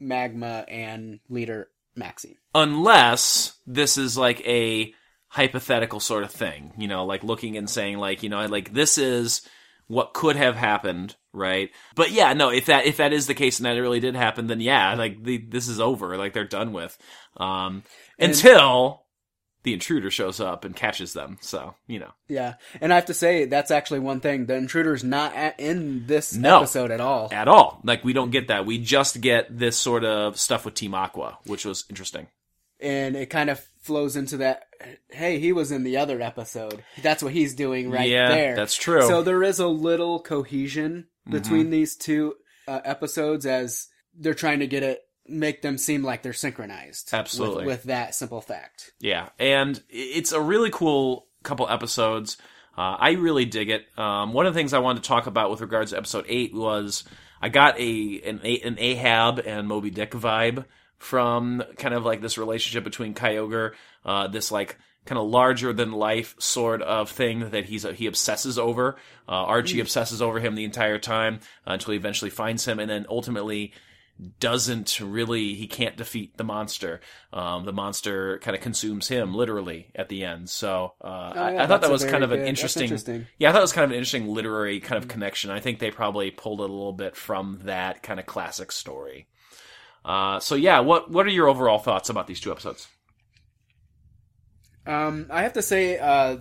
Magma 0.00 0.64
and 0.68 1.20
leader 1.28 1.68
Maxie. 1.94 2.38
Unless 2.54 3.58
this 3.66 3.96
is 3.98 4.16
like 4.18 4.40
a 4.46 4.92
hypothetical 5.28 6.00
sort 6.00 6.24
of 6.24 6.30
thing, 6.30 6.72
you 6.78 6.88
know, 6.88 7.04
like 7.04 7.22
looking 7.24 7.56
and 7.56 7.68
saying 7.68 7.98
like, 7.98 8.22
you 8.22 8.28
know, 8.28 8.44
like 8.46 8.72
this 8.72 8.96
is 8.98 9.42
what 9.88 10.14
could 10.14 10.36
have 10.36 10.56
happened, 10.56 11.14
right? 11.32 11.70
But 11.94 12.10
yeah, 12.10 12.32
no, 12.32 12.50
if 12.50 12.66
that 12.66 12.86
if 12.86 12.96
that 12.96 13.12
is 13.12 13.26
the 13.26 13.34
case 13.34 13.58
and 13.58 13.66
that 13.66 13.76
it 13.76 13.82
really 13.82 14.00
did 14.00 14.16
happen, 14.16 14.46
then 14.46 14.60
yeah, 14.60 14.94
like 14.94 15.22
the, 15.22 15.38
this 15.38 15.68
is 15.68 15.80
over, 15.80 16.16
like 16.16 16.32
they're 16.32 16.44
done 16.44 16.72
with. 16.72 16.96
Um 17.36 17.82
And- 18.18 18.32
until 18.32 19.05
the 19.66 19.72
intruder 19.74 20.10
shows 20.10 20.40
up 20.40 20.64
and 20.64 20.74
catches 20.74 21.12
them. 21.12 21.36
So, 21.42 21.74
you 21.86 21.98
know. 21.98 22.12
Yeah, 22.28 22.54
and 22.80 22.92
I 22.92 22.96
have 22.96 23.06
to 23.06 23.14
say 23.14 23.44
that's 23.44 23.70
actually 23.70 23.98
one 24.00 24.20
thing. 24.20 24.46
The 24.46 24.54
intruder's 24.54 25.04
not 25.04 25.34
at, 25.34 25.60
in 25.60 26.06
this 26.06 26.34
No. 26.34 26.58
episode 26.58 26.90
at 26.90 27.00
all. 27.00 27.28
at 27.32 27.48
all. 27.48 27.80
Like 27.84 28.04
we 28.04 28.12
don't 28.14 28.30
get 28.30 28.48
that. 28.48 28.64
We 28.64 28.78
just 28.78 29.20
get 29.20 29.58
this 29.58 29.76
sort 29.76 30.04
of 30.04 30.38
stuff 30.38 30.64
with 30.64 30.74
Team 30.74 30.94
Aqua, 30.94 31.36
which 31.46 31.64
was 31.66 31.84
interesting. 31.90 32.28
and 32.80 33.16
it 33.16 33.26
kind 33.30 33.50
of 33.50 33.58
flows 33.80 34.16
into 34.16 34.36
that. 34.38 34.66
Hey, 35.10 35.38
he 35.40 35.52
was 35.52 35.72
in 35.72 35.82
the 35.82 35.96
other 35.96 36.20
episode. 36.20 36.84
That's 37.02 37.22
what 37.22 37.32
he's 37.32 37.54
doing 37.54 37.90
right 37.90 38.08
Yeah, 38.08 38.28
there. 38.28 38.54
that's 38.56 38.76
true. 38.76 39.00
Mm-hmm. 39.00 39.08
So 39.08 39.22
there 39.22 39.42
is 39.42 39.58
a 39.58 39.66
little 39.66 40.20
cohesion 40.20 41.06
between 41.28 41.70
these 41.70 41.96
two 41.96 42.34
uh, 42.68 42.80
episodes 42.84 43.46
as 43.46 43.88
they're 44.14 44.34
trying 44.34 44.60
to 44.60 44.66
get 44.66 44.82
it, 44.82 45.00
make 45.28 45.62
them 45.62 45.78
seem 45.78 46.02
like 46.02 46.22
they're 46.22 46.32
synchronized. 46.32 47.06
with- 47.08 47.14
Absolutely. 47.14 47.66
with, 47.66 47.84
that 47.84 48.14
simple 48.14 48.40
fact. 48.40 48.92
Yeah, 49.00 49.28
and 49.38 49.82
it's 49.88 50.32
a 50.32 50.40
really 50.40 50.70
cool 50.70 51.26
couple 51.42 51.68
episodes. 51.68 52.36
Uh, 52.76 52.96
I 52.98 53.12
really 53.12 53.44
dig 53.44 53.70
it. 53.70 53.86
Um, 53.98 54.32
one 54.32 54.46
of 54.46 54.52
the 54.54 54.58
things 54.58 54.72
I 54.72 54.80
wanted 54.80 55.02
to 55.02 55.08
talk 55.08 55.26
about 55.26 55.50
with 55.50 55.60
regards 55.60 55.92
to 55.92 55.96
episode 55.96 56.26
eight 56.28 56.54
was 56.54 57.04
I 57.40 57.48
got 57.48 57.78
a 57.80 58.20
an, 58.22 58.40
an 58.40 58.76
Ahab 58.78 59.38
and 59.38 59.66
Moby 59.66 59.90
Dick 59.90 60.10
vibe 60.10 60.64
from 60.98 61.62
kind 61.78 61.94
of 61.94 62.04
like 62.04 62.20
this 62.20 62.38
relationship 62.38 62.84
between 62.84 63.14
Kyogre, 63.14 63.72
uh, 64.04 64.28
this 64.28 64.50
like 64.50 64.78
kind 65.04 65.18
of 65.18 65.28
larger 65.28 65.72
than 65.72 65.92
life 65.92 66.34
sort 66.38 66.82
of 66.82 67.10
thing 67.10 67.50
that 67.50 67.64
he's 67.64 67.84
he 67.84 68.06
obsesses 68.06 68.58
over. 68.58 68.96
Uh, 69.28 69.32
Archie 69.32 69.80
obsesses 69.80 70.20
over 70.20 70.40
him 70.40 70.54
the 70.54 70.64
entire 70.64 70.98
time 70.98 71.40
uh, 71.66 71.72
until 71.72 71.92
he 71.92 71.96
eventually 71.98 72.30
finds 72.30 72.66
him, 72.66 72.78
and 72.78 72.90
then 72.90 73.06
ultimately 73.08 73.72
doesn't 74.40 74.98
really 75.00 75.54
he 75.54 75.66
can't 75.66 75.96
defeat 75.96 76.36
the 76.36 76.44
monster. 76.44 77.00
Um, 77.32 77.64
the 77.64 77.72
monster 77.72 78.38
kind 78.38 78.56
of 78.56 78.62
consumes 78.62 79.08
him 79.08 79.34
literally 79.34 79.90
at 79.94 80.08
the 80.08 80.24
end. 80.24 80.48
So 80.48 80.94
uh, 81.02 81.06
I, 81.06 81.52
yeah, 81.52 81.62
I 81.62 81.66
thought 81.66 81.82
that 81.82 81.90
was 81.90 82.04
kind 82.04 82.24
of 82.24 82.32
an 82.32 82.38
good- 82.38 82.46
that's 82.46 82.48
interesting, 82.48 82.82
interesting. 82.84 83.26
Yeah, 83.38 83.50
I 83.50 83.52
thought 83.52 83.58
it 83.58 83.62
was 83.62 83.72
kind 83.72 83.84
of 83.84 83.90
an 83.90 83.96
interesting 83.96 84.28
literary 84.28 84.80
kind 84.80 85.02
of 85.02 85.08
connection. 85.08 85.50
I 85.50 85.60
think 85.60 85.78
they 85.78 85.90
probably 85.90 86.30
pulled 86.30 86.60
it 86.60 86.70
a 86.70 86.72
little 86.72 86.92
bit 86.92 87.14
from 87.16 87.60
that 87.64 88.02
kind 88.02 88.18
of 88.18 88.26
classic 88.26 88.72
story. 88.72 89.28
Uh, 90.04 90.40
so 90.40 90.54
yeah, 90.54 90.80
what 90.80 91.10
what 91.10 91.26
are 91.26 91.30
your 91.30 91.48
overall 91.48 91.78
thoughts 91.78 92.08
about 92.08 92.26
these 92.26 92.40
two 92.40 92.52
episodes? 92.52 92.88
Um, 94.86 95.26
I 95.30 95.42
have 95.42 95.54
to 95.54 95.62
say, 95.62 95.98
uh, 95.98 96.38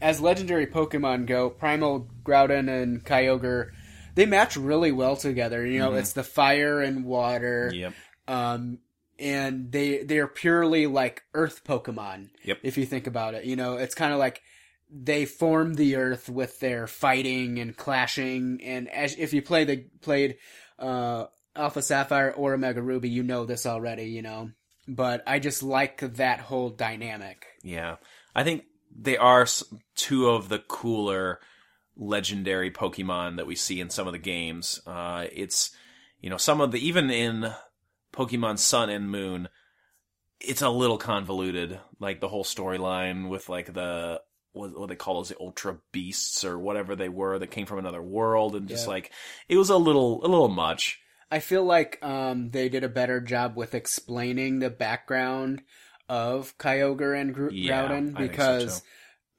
as 0.00 0.20
legendary 0.20 0.66
Pokemon 0.68 1.26
go, 1.26 1.50
Primal, 1.50 2.08
Groudon, 2.22 2.68
and 2.70 3.04
Kyogre, 3.04 3.70
they 4.18 4.26
match 4.26 4.56
really 4.56 4.90
well 4.90 5.14
together. 5.14 5.64
You 5.64 5.78
know, 5.78 5.94
it's 5.94 6.12
the 6.12 6.24
fire 6.24 6.80
and 6.80 7.04
water. 7.04 7.70
Yep. 7.72 7.94
Um, 8.26 8.78
and 9.16 9.70
they 9.70 10.02
they 10.02 10.18
are 10.18 10.26
purely 10.26 10.88
like 10.88 11.22
Earth 11.34 11.62
Pokemon. 11.62 12.30
Yep. 12.42 12.58
If 12.64 12.78
you 12.78 12.84
think 12.84 13.06
about 13.06 13.34
it, 13.34 13.44
you 13.44 13.54
know, 13.54 13.76
it's 13.76 13.94
kind 13.94 14.12
of 14.12 14.18
like 14.18 14.42
they 14.90 15.24
form 15.24 15.74
the 15.74 15.94
Earth 15.94 16.28
with 16.28 16.58
their 16.58 16.88
fighting 16.88 17.60
and 17.60 17.76
clashing. 17.76 18.60
And 18.60 18.88
as 18.88 19.14
if 19.16 19.32
you 19.32 19.40
play 19.40 19.64
the 19.64 19.84
played 20.00 20.38
uh, 20.80 21.26
Alpha 21.54 21.80
Sapphire 21.80 22.32
or 22.32 22.54
Omega 22.54 22.82
Ruby, 22.82 23.10
you 23.10 23.22
know 23.22 23.44
this 23.44 23.66
already. 23.66 24.06
You 24.06 24.22
know, 24.22 24.50
but 24.88 25.22
I 25.28 25.38
just 25.38 25.62
like 25.62 26.00
that 26.16 26.40
whole 26.40 26.70
dynamic. 26.70 27.46
Yeah, 27.62 27.96
I 28.34 28.42
think 28.42 28.64
they 28.92 29.16
are 29.16 29.46
two 29.94 30.28
of 30.28 30.48
the 30.48 30.58
cooler 30.58 31.38
legendary 31.98 32.70
Pokemon 32.70 33.36
that 33.36 33.46
we 33.46 33.56
see 33.56 33.80
in 33.80 33.90
some 33.90 34.06
of 34.06 34.12
the 34.12 34.18
games. 34.18 34.80
Uh, 34.86 35.26
it's 35.32 35.70
you 36.20 36.30
know 36.30 36.36
some 36.36 36.60
of 36.60 36.72
the 36.72 36.78
even 36.86 37.10
in 37.10 37.52
Pokemon 38.12 38.58
Sun 38.58 38.88
and 38.90 39.10
Moon, 39.10 39.48
it's 40.40 40.62
a 40.62 40.70
little 40.70 40.98
convoluted, 40.98 41.78
like 41.98 42.20
the 42.20 42.28
whole 42.28 42.44
storyline 42.44 43.28
with 43.28 43.48
like 43.48 43.72
the 43.74 44.20
what, 44.52 44.78
what 44.78 44.88
they 44.88 44.96
call 44.96 45.16
those 45.16 45.28
the 45.28 45.36
Ultra 45.40 45.78
Beasts 45.92 46.44
or 46.44 46.58
whatever 46.58 46.96
they 46.96 47.08
were 47.08 47.38
that 47.38 47.50
came 47.50 47.66
from 47.66 47.78
another 47.78 48.02
world, 48.02 48.54
and 48.56 48.68
just 48.68 48.86
Yeah. 48.86 48.92
like 48.94 49.12
it 49.48 49.56
was 49.56 49.70
a 49.70 49.76
little 49.76 50.24
a 50.24 50.28
little 50.28 50.48
much. 50.48 51.00
I 51.30 51.40
feel 51.40 51.62
like 51.64 51.98
um, 52.02 52.50
they 52.52 52.68
did 52.70 52.84
a 52.84 52.88
better 52.88 53.20
job 53.20 53.54
with 53.54 53.74
explaining 53.74 54.60
the 54.60 54.70
background 54.70 55.62
of 56.08 56.56
Kyogre 56.56 57.20
and 57.20 57.34
Gr- 57.34 57.50
Yeah, 57.50 57.86
Groudon 57.86 58.14
I 58.16 58.18
think 58.20 58.34
so, 58.40 58.58
because. 58.58 58.82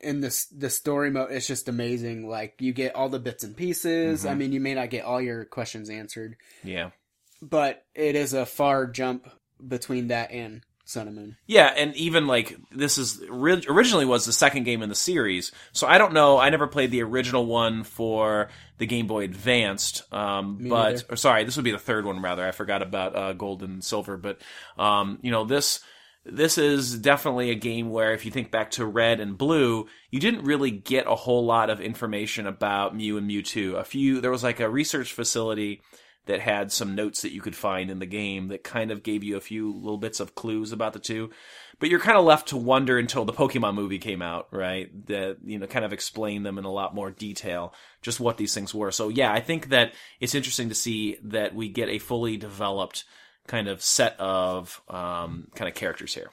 In 0.02 0.22
this 0.22 0.46
the 0.48 0.70
story 0.70 1.12
mode 1.12 1.32
it's 1.32 1.48
just 1.48 1.68
amazing. 1.70 2.28
Like 2.28 2.56
you 2.60 2.74
get 2.74 2.96
all 2.96 3.10
the 3.10 3.20
bits 3.20 3.44
and 3.44 3.56
pieces. 3.56 4.22
Mm-hmm. 4.22 4.30
I 4.30 4.36
mean, 4.36 4.52
you 4.52 4.60
may 4.60 4.74
not 4.74 4.90
get 4.90 5.06
all 5.06 5.22
your 5.22 5.46
questions 5.46 5.90
answered, 5.90 6.36
Yeah. 6.64 6.92
but 7.42 7.84
it 7.96 8.16
is 8.16 8.34
a 8.34 8.46
far 8.46 8.88
jump 8.88 9.30
between 9.66 10.08
that 10.08 10.32
and 10.32 10.62
Sun 10.86 11.08
and 11.08 11.16
Moon. 11.16 11.38
Yeah, 11.46 11.68
and 11.68 11.96
even 11.98 12.26
like 12.26 12.58
this 12.72 12.98
is 12.98 13.22
originally 13.30 14.06
was 14.06 14.26
the 14.26 14.34
second 14.34 14.64
game 14.64 14.82
in 14.82 14.90
the 14.90 14.96
series, 14.96 15.52
so 15.72 15.86
I 15.86 16.00
don't 16.00 16.14
know. 16.14 16.40
I 16.40 16.50
never 16.50 16.66
played 16.66 16.90
the 16.90 17.04
original 17.04 17.46
one 17.46 17.84
for 17.84 18.50
the 18.80 18.88
Game 18.88 19.06
Boy 19.06 19.24
Advanced, 19.26 20.12
um, 20.12 20.58
but 20.68 21.04
or 21.10 21.16
sorry, 21.16 21.44
this 21.44 21.58
would 21.58 21.66
be 21.66 21.72
the 21.72 21.78
third 21.78 22.06
one 22.06 22.24
rather. 22.24 22.48
I 22.48 22.52
forgot 22.52 22.82
about 22.82 23.16
uh, 23.16 23.34
Gold 23.34 23.62
and 23.62 23.84
Silver, 23.84 24.18
but 24.18 24.42
um, 24.80 25.20
you 25.22 25.30
know 25.30 25.46
this 25.46 25.82
this 26.26 26.58
is 26.58 26.98
definitely 26.98 27.50
a 27.50 27.56
game 27.56 27.90
where 27.90 28.14
if 28.14 28.26
you 28.26 28.32
think 28.32 28.52
back 28.52 28.72
to 28.72 28.86
Red 28.86 29.20
and 29.20 29.38
Blue, 29.38 29.88
you 30.12 30.20
didn't 30.20 30.46
really 30.46 30.72
get 30.72 31.08
a 31.08 31.16
whole 31.16 31.46
lot 31.46 31.70
of 31.70 31.82
information 31.82 32.46
about 32.46 32.96
Mew 32.96 33.18
and 33.18 33.30
Mewtwo. 33.30 33.76
A 33.76 33.84
few 33.84 34.22
there 34.22 34.32
was 34.32 34.44
like 34.44 34.60
a 34.60 34.70
research 34.70 35.14
facility 35.14 35.82
that 36.26 36.42
had 36.42 36.72
some 36.72 36.94
notes 36.94 37.24
that 37.24 37.34
you 37.34 37.42
could 37.42 37.56
find 37.56 37.90
in 37.90 37.98
the 37.98 38.06
game 38.06 38.50
that 38.50 38.64
kind 38.64 38.92
of 38.92 39.02
gave 39.02 39.24
you 39.24 39.36
a 39.36 39.42
few 39.42 39.74
little 39.74 39.98
bits 39.98 40.20
of 40.20 40.36
clues 40.36 40.72
about 40.72 40.94
the 40.94 41.00
two. 41.00 41.32
But 41.80 41.90
you're 41.90 42.00
kind 42.00 42.18
of 42.18 42.26
left 42.26 42.50
to 42.50 42.58
wonder 42.58 43.00
until 43.00 43.26
the 43.26 43.34
Pokemon 43.34 43.74
movie 43.74 43.98
came 43.98 44.22
out, 44.22 44.48
right? 44.52 44.90
That, 45.08 45.38
you 45.44 45.58
know, 45.58 45.66
kind 45.66 45.86
of 45.86 45.94
explain 45.94 46.44
them 46.44 46.60
in 46.60 46.66
a 46.66 46.72
lot 46.72 46.94
more 46.94 47.10
detail, 47.10 47.74
just 48.04 48.20
what 48.20 48.38
these 48.38 48.54
things 48.54 48.76
were. 48.76 48.92
So 48.92 49.10
yeah, 49.10 49.34
I 49.34 49.40
think 49.40 49.70
that 49.70 49.94
it's 50.20 50.36
interesting 50.36 50.70
to 50.70 50.76
see 50.76 51.18
that 51.24 51.56
we 51.56 51.70
get 51.70 51.90
a 51.90 51.98
fully 51.98 52.38
developed 52.38 53.06
kind 53.50 53.68
of 53.68 53.82
set 53.82 54.16
of, 54.20 54.80
um, 54.88 55.48
kind 55.56 55.68
of 55.68 55.74
characters 55.76 56.14
here. 56.14 56.30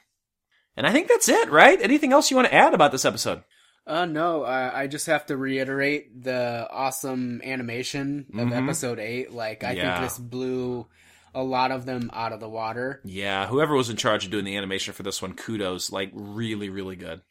And 0.76 0.87
I 0.87 0.92
think 0.92 1.09
that's 1.09 1.29
it, 1.29 1.50
right? 1.50 1.81
Anything 1.81 2.12
else 2.12 2.31
you 2.31 2.37
want 2.37 2.48
to 2.48 2.55
add 2.55 2.74
about 2.74 2.92
this 2.92 3.07
episode? 3.07 3.42
Uh, 3.87 4.05
no, 4.05 4.42
I, 4.44 4.83
I 4.83 4.87
just 4.87 5.07
have 5.07 5.24
to 5.26 5.37
reiterate 5.37 6.22
the 6.22 6.68
awesome 6.70 7.40
animation 7.42 8.26
of 8.35 8.48
Mhm. 8.48 8.64
episode 8.64 8.98
eight. 8.98 9.33
Like, 9.33 9.64
I 9.64 9.72
Yeah. 9.72 9.98
think 9.98 10.11
this 10.11 10.18
blew 10.18 10.87
a 11.35 11.42
lot 11.42 11.70
of 11.70 11.87
them 11.87 12.11
out 12.12 12.33
of 12.33 12.40
the 12.40 12.48
water. 12.48 13.00
Yeah, 13.05 13.46
whoever 13.46 13.74
was 13.74 13.88
in 13.88 13.96
charge 13.96 14.24
of 14.26 14.31
doing 14.31 14.44
the 14.44 14.57
animation 14.57 14.92
for 14.92 15.02
this 15.02 15.22
one, 15.22 15.35
kudos. 15.35 15.90
Like, 15.90 16.11
really, 16.12 16.68
really 16.68 16.96
good. 16.96 17.22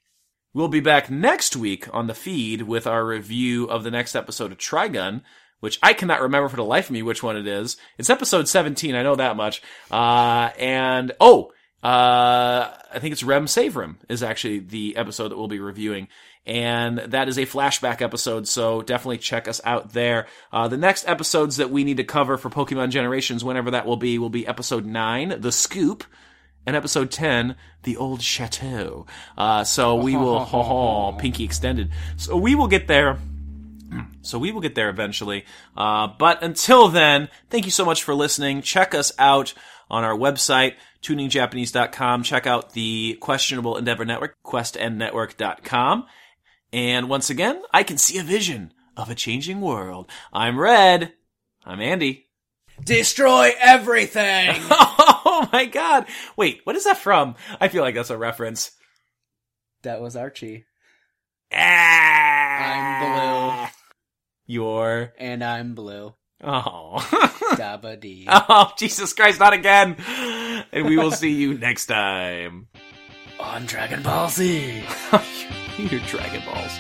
We'll 0.54 0.68
be 0.70 0.80
back 0.80 1.10
next 1.12 1.56
week 1.56 1.88
on 1.94 2.08
the 2.08 2.14
feed 2.16 2.62
with 2.64 2.88
our 2.88 3.06
review 3.06 3.66
of 3.66 3.84
the 3.84 3.92
next 3.92 4.16
episode 4.16 4.52
of 4.52 4.58
Trigun, 4.58 5.22
which 5.60 5.80
I 5.82 5.94
cannot 5.94 6.22
remember 6.22 6.50
for 6.50 6.58
the 6.58 6.64
life 6.64 6.86
of 6.86 6.92
me 6.92 7.02
which 7.02 7.24
one 7.24 7.38
it 7.38 7.48
is. 7.48 7.78
It's 7.98 8.10
episode 8.10 8.48
17, 8.48 8.96
I 8.96 9.04
know 9.04 9.16
that 9.16 9.36
much. 9.36 9.62
Uh, 9.92 10.50
and, 10.60 11.12
oh, 11.20 11.52
uh, 11.84 12.76
I 12.94 13.00
think 13.00 13.12
it's 13.12 13.24
Rem 13.24 13.46
Save 13.48 13.74
Saverem 13.74 13.98
is 14.10 14.24
actually 14.24 14.60
the 14.60 14.98
episode 14.98 15.30
that 15.30 15.38
we'll 15.38 15.48
be 15.48 15.60
reviewing. 15.60 16.08
And 16.48 16.98
that 16.98 17.28
is 17.28 17.38
a 17.38 17.46
flashback 17.46 18.02
episode, 18.02 18.48
so 18.48 18.82
definitely 18.82 19.18
check 19.18 19.48
us 19.48 19.62
out 19.64 19.94
there. 19.94 20.28
Uh, 20.52 20.68
the 20.68 20.78
next 20.78 21.08
episodes 21.08 21.58
that 21.58 21.72
we 21.72 21.84
need 21.84 21.98
to 21.98 22.04
cover 22.04 22.38
for 22.38 22.50
Pokemon 22.50 22.90
Generations, 22.90 23.44
whenever 23.44 23.72
that 23.72 23.86
will 23.86 23.98
be, 23.98 24.18
will 24.20 24.30
be 24.30 24.46
episode 24.46 24.86
9, 24.86 25.42
The 25.42 25.52
Scoop, 25.52 26.04
and 26.66 26.76
episode 26.76 27.12
10, 27.12 27.56
The 27.84 27.98
Old 27.98 28.22
Chateau. 28.22 29.06
Uh, 29.38 29.64
so 29.64 29.96
we 29.96 30.16
will, 30.16 30.40
ho 30.46 30.62
ho, 30.62 31.18
pinky 31.18 31.44
extended. 31.44 31.92
So 32.18 32.38
we 32.38 32.56
will 32.56 32.68
get 32.68 32.88
there. 32.88 33.18
So 34.22 34.40
we 34.40 34.52
will 34.52 34.62
get 34.62 34.76
there 34.76 34.90
eventually. 34.90 35.46
Uh, 35.78 36.08
but 36.18 36.42
until 36.44 36.88
then, 36.88 37.30
thank 37.50 37.66
you 37.66 37.72
so 37.72 37.86
much 37.86 38.04
for 38.04 38.16
listening. 38.16 38.62
Check 38.62 38.96
us 38.96 39.12
out 39.20 39.54
on 39.90 40.04
our 40.04 40.18
website, 40.18 40.74
tuningjapanese.com. 41.04 42.24
Check 42.24 42.48
out 42.48 42.74
the 42.74 43.18
Questionable 43.22 43.78
Endeavor 43.78 44.06
Network, 44.06 44.36
questendnetwork.com. 44.44 46.06
And 46.74 47.10
once 47.10 47.30
again, 47.30 47.62
I 47.72 47.84
can 47.84 47.98
see 47.98 48.18
a 48.18 48.24
vision 48.24 48.74
of 48.98 49.10
a 49.10 49.16
changing 49.16 49.62
world. 49.62 50.10
I'm 50.34 50.60
Red. 50.60 51.14
I'm 51.64 51.80
Andy. 51.82 52.28
Destroy 52.84 53.52
everything! 53.60 54.56
Oh 55.28 55.50
my 55.52 55.66
god. 55.66 56.06
Wait, 56.38 56.62
what 56.64 56.78
is 56.78 56.86
that 56.86 56.98
from? 56.98 57.36
I 57.60 57.68
feel 57.68 57.82
like 57.82 57.96
that's 57.96 58.10
a 58.10 58.18
reference. 58.18 58.72
that 59.82 60.00
was 60.00 60.16
Archie. 60.16 60.66
Ah, 61.52 63.68
I'm 63.68 63.72
You're. 64.46 65.14
And 65.18 65.44
I'm 65.44 65.76
blue. 65.76 66.14
Oh. 66.44 66.98
Dabba 67.56 68.00
dee. 68.00 68.26
oh, 68.30 68.72
Jesus 68.78 69.14
Christ, 69.14 69.40
not 69.40 69.54
again. 69.54 69.96
And 70.72 70.86
we 70.86 70.98
will 70.98 71.12
see 71.12 71.32
you 71.32 71.58
next 71.58 71.88
time. 71.88 72.68
On 73.40 73.66
Dragon 73.66 74.02
Ball 74.02 74.30
Z. 74.30 74.84
Your 75.78 76.00
Dragon 76.02 76.42
Balls. 76.46 76.80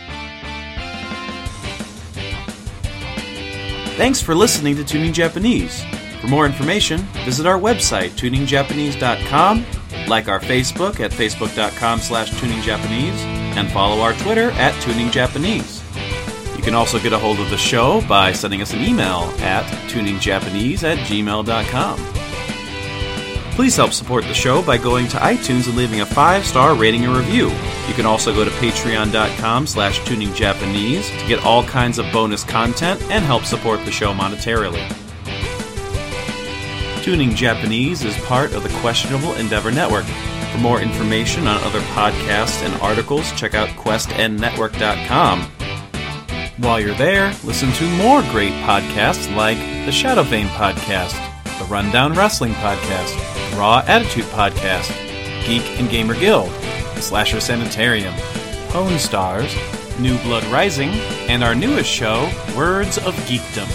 Thanks 3.97 4.21
for 4.21 4.35
listening 4.35 4.75
to 4.75 4.83
Tuning 4.83 5.13
Japanese. 5.13 5.83
For 6.21 6.27
more 6.27 6.45
information, 6.45 6.99
visit 7.23 7.45
our 7.45 7.59
website, 7.59 8.11
tuningjapanese.com, 8.11 9.65
like 10.07 10.27
our 10.27 10.39
Facebook 10.39 10.99
at 10.99 11.11
facebook.com 11.11 11.99
slash 11.99 12.31
tuningjapanese, 12.31 13.17
and 13.55 13.71
follow 13.71 14.01
our 14.01 14.13
Twitter 14.13 14.51
at 14.51 14.73
tuningjapanese. 14.81 15.74
You 16.65 16.71
can 16.71 16.79
also 16.79 16.97
get 16.97 17.13
a 17.13 17.19
hold 17.19 17.39
of 17.39 17.51
the 17.51 17.59
show 17.59 18.01
by 18.07 18.31
sending 18.31 18.59
us 18.59 18.73
an 18.73 18.81
email 18.81 19.31
at 19.41 19.65
tuningjapanese 19.87 20.81
at 20.81 20.97
gmail.com. 20.97 21.97
Please 23.51 23.75
help 23.75 23.93
support 23.93 24.23
the 24.23 24.33
show 24.33 24.63
by 24.63 24.79
going 24.79 25.07
to 25.09 25.17
iTunes 25.17 25.67
and 25.67 25.77
leaving 25.77 26.01
a 26.01 26.05
five-star 26.07 26.73
rating 26.73 27.05
and 27.05 27.15
review. 27.15 27.49
You 27.87 27.93
can 27.93 28.07
also 28.07 28.33
go 28.33 28.43
to 28.43 28.49
patreon.com 28.49 29.67
slash 29.67 29.99
tuningjapanese 29.99 31.15
to 31.19 31.27
get 31.27 31.45
all 31.45 31.63
kinds 31.65 31.99
of 31.99 32.11
bonus 32.11 32.43
content 32.43 32.99
and 33.11 33.23
help 33.23 33.43
support 33.43 33.85
the 33.85 33.91
show 33.91 34.11
monetarily. 34.11 34.81
Tuning 37.03 37.35
Japanese 37.35 38.03
is 38.03 38.17
part 38.21 38.53
of 38.53 38.63
the 38.63 38.69
Questionable 38.79 39.35
Endeavor 39.35 39.69
Network. 39.69 40.05
For 40.51 40.57
more 40.57 40.81
information 40.81 41.45
on 41.45 41.63
other 41.63 41.81
podcasts 41.93 42.65
and 42.65 42.73
articles, 42.81 43.31
check 43.33 43.53
out 43.53 43.69
questendnetwork.com. 43.69 45.51
While 46.57 46.79
you're 46.79 46.95
there, 46.95 47.33
listen 47.43 47.71
to 47.73 47.97
more 47.97 48.21
great 48.31 48.53
podcasts 48.63 49.33
like 49.35 49.57
the 49.85 49.91
Shadow 49.91 50.23
Vein 50.23 50.47
Podcast, 50.47 51.13
the 51.59 51.65
Rundown 51.65 52.13
Wrestling 52.13 52.53
Podcast, 52.53 53.57
Raw 53.57 53.83
Attitude 53.85 54.23
Podcast, 54.25 54.89
Geek 55.45 55.63
and 55.79 55.89
Gamer 55.89 56.15
Guild, 56.15 56.49
Slasher 57.01 57.41
Sanitarium, 57.41 58.13
Pwn 58.69 58.97
Stars, 58.97 59.53
New 59.99 60.17
Blood 60.19 60.45
Rising, 60.45 60.91
and 61.27 61.43
our 61.43 61.55
newest 61.55 61.89
show, 61.89 62.23
Words 62.55 62.97
of 62.99 63.13
Geekdom. 63.27 63.67